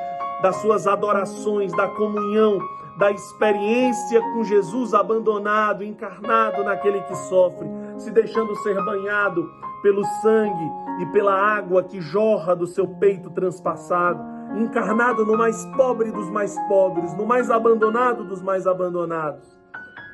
das 0.41 0.55
suas 0.57 0.87
adorações, 0.87 1.75
da 1.75 1.89
comunhão, 1.89 2.59
da 2.97 3.11
experiência 3.11 4.21
com 4.21 4.43
Jesus 4.45 4.93
abandonado, 4.93 5.83
encarnado 5.83 6.63
naquele 6.63 7.01
que 7.01 7.15
sofre, 7.15 7.67
se 7.97 8.09
deixando 8.09 8.55
ser 8.57 8.81
banhado 8.85 9.51
pelo 9.83 10.03
sangue 10.21 10.86
e 10.99 11.05
pela 11.07 11.33
água 11.33 11.83
que 11.83 12.01
jorra 12.01 12.55
do 12.55 12.67
seu 12.67 12.87
peito 12.87 13.29
transpassado 13.29 14.37
encarnado 14.55 15.25
no 15.25 15.37
mais 15.37 15.65
pobre 15.75 16.11
dos 16.11 16.29
mais 16.29 16.55
pobres, 16.67 17.13
no 17.15 17.25
mais 17.25 17.49
abandonado 17.49 18.23
dos 18.23 18.41
mais 18.41 18.65
abandonados. 18.65 19.57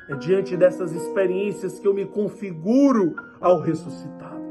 É 0.08 0.16
diante 0.16 0.56
dessas 0.56 0.92
experiências 0.92 1.78
que 1.78 1.86
eu 1.86 1.94
me 1.94 2.04
configuro 2.04 3.14
ao 3.40 3.60
ressuscitado. 3.60 4.42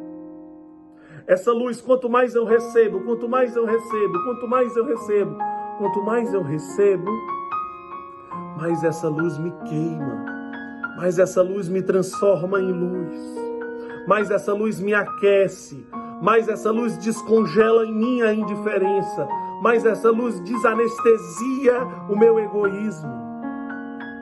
Essa 1.28 1.52
luz, 1.52 1.80
quanto 1.80 2.10
mais 2.10 2.36
eu 2.36 2.44
recebo, 2.44 3.02
quanto 3.02 3.30
mais 3.30 3.56
eu 3.56 3.66
recebo, 3.66 4.24
quanto 4.24 4.48
mais 4.48 4.76
eu 4.76 4.84
recebo, 4.84 5.38
quanto 5.78 6.02
mais 6.02 6.34
eu 6.34 6.42
recebo, 6.42 7.10
mais 8.58 8.84
essa 8.84 9.08
luz 9.08 9.38
me 9.38 9.52
queima, 9.68 10.26
mais 10.98 11.20
essa 11.20 11.42
luz 11.42 11.70
me 11.70 11.82
transforma 11.82 12.60
em 12.60 12.72
luz, 12.72 13.18
mais 14.08 14.32
essa 14.32 14.54
luz 14.54 14.82
me 14.82 14.94
aquece, 14.94 15.88
mais 16.24 16.48
essa 16.48 16.72
luz 16.72 16.98
descongela 17.00 17.86
em 17.86 17.94
mim 17.94 18.22
a 18.22 18.34
indiferença, 18.34 19.28
mais 19.62 19.84
essa 19.84 20.10
luz 20.10 20.40
desanestesia 20.40 21.84
o 22.10 22.16
meu 22.16 22.40
egoísmo. 22.40 23.12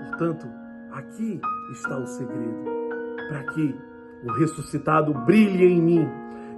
Portanto, 0.09 0.47
aqui 0.91 1.39
está 1.71 1.99
o 1.99 2.07
segredo, 2.07 2.65
para 3.29 3.43
que 3.53 3.75
o 4.23 4.31
ressuscitado 4.31 5.13
brilhe 5.13 5.63
em 5.63 5.79
mim 5.79 6.09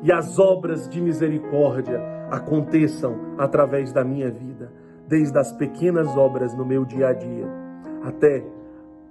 e 0.01 0.13
as 0.13 0.39
obras 0.39 0.87
de 0.87 1.01
misericórdia 1.01 2.01
aconteçam 2.31 3.35
através 3.37 3.91
da 3.91 4.01
minha 4.01 4.31
vida, 4.31 4.71
desde 5.09 5.37
as 5.37 5.51
pequenas 5.51 6.07
obras 6.15 6.55
no 6.55 6.65
meu 6.65 6.85
dia 6.85 7.09
a 7.09 7.13
dia 7.13 7.51
até 8.01 8.45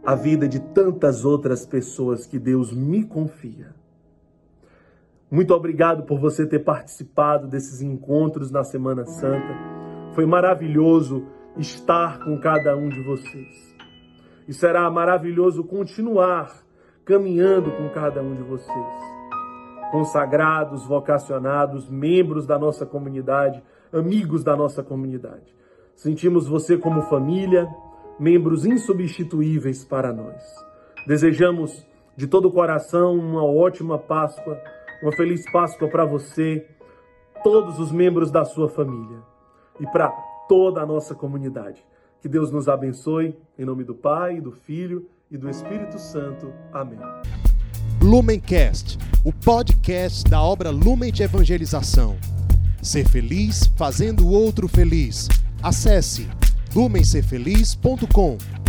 a 0.03 0.15
vida 0.15 0.49
de 0.49 0.61
tantas 0.61 1.27
outras 1.27 1.67
pessoas 1.67 2.27
que 2.27 2.39
Deus 2.39 2.73
me 2.73 3.05
confia. 3.05 3.82
Muito 5.33 5.55
obrigado 5.55 6.03
por 6.03 6.21
você 6.21 6.47
ter 6.47 6.59
participado 6.59 7.49
desses 7.49 7.81
encontros 7.81 8.51
na 8.51 8.63
Semana 8.63 9.07
Santa. 9.07 9.57
Foi 10.15 10.27
maravilhoso 10.27 11.25
estar 11.57 12.23
com 12.23 12.39
cada 12.39 12.77
um 12.77 12.91
de 12.91 13.03
vocês. 13.03 13.75
E 14.47 14.53
será 14.53 14.91
maravilhoso 14.91 15.65
continuar 15.65 16.63
caminhando 17.07 17.71
com 17.71 17.89
cada 17.89 18.21
um 18.21 18.35
de 18.35 18.43
vocês. 18.43 18.87
Consagrados, 19.91 20.85
vocacionados, 20.85 21.89
membros 21.89 22.47
da 22.47 22.59
nossa 22.59 22.85
comunidade, 22.85 23.63
amigos 23.91 24.45
da 24.45 24.55
nossa 24.55 24.83
comunidade. 24.83 25.57
Sentimos 25.97 26.47
você 26.47 26.77
como 26.77 27.01
família, 27.01 27.67
membros 28.21 28.67
insubstituíveis 28.67 29.83
para 29.83 30.13
nós. 30.13 30.43
Desejamos 31.07 31.87
de 32.15 32.27
todo 32.27 32.49
o 32.49 32.53
coração 32.53 33.15
uma 33.15 33.43
ótima 33.43 33.99
Páscoa 33.99 34.61
uma 35.03 35.13
feliz 35.13 35.45
Páscoa 35.51 35.89
para 35.89 36.05
você, 36.05 36.65
todos 37.43 37.79
os 37.81 37.91
membros 37.91 38.31
da 38.31 38.45
sua 38.45 38.69
família 38.69 39.19
e 39.81 39.87
para 39.87 40.09
toda 40.49 40.81
a 40.81 40.87
nossa 40.87 41.15
comunidade. 41.15 41.85
Que 42.21 42.29
Deus 42.29 42.53
nos 42.53 42.69
abençoe, 42.69 43.37
em 43.59 43.65
nome 43.65 43.83
do 43.83 43.97
Pai, 43.97 44.41
do 44.41 44.53
Filho 44.53 45.09
e 45.29 45.37
do 45.37 45.51
Espírito 45.51 45.99
Santo. 45.99 46.53
Amém. 46.73 47.01
Lumencast, 48.01 48.97
o 49.25 49.33
podcast 49.33 50.31
da 50.31 50.41
obra 50.41 50.71
Lumen 50.71 51.13
de 51.13 51.25
Evangelização. 51.25 52.17
Ser 52.81 53.09
feliz 53.09 53.67
fazendo 53.77 54.25
o 54.27 54.31
outro 54.31 54.69
feliz. 54.69 55.29
Acesse 55.63 56.29
lumencerfeliz.com. 56.75 58.62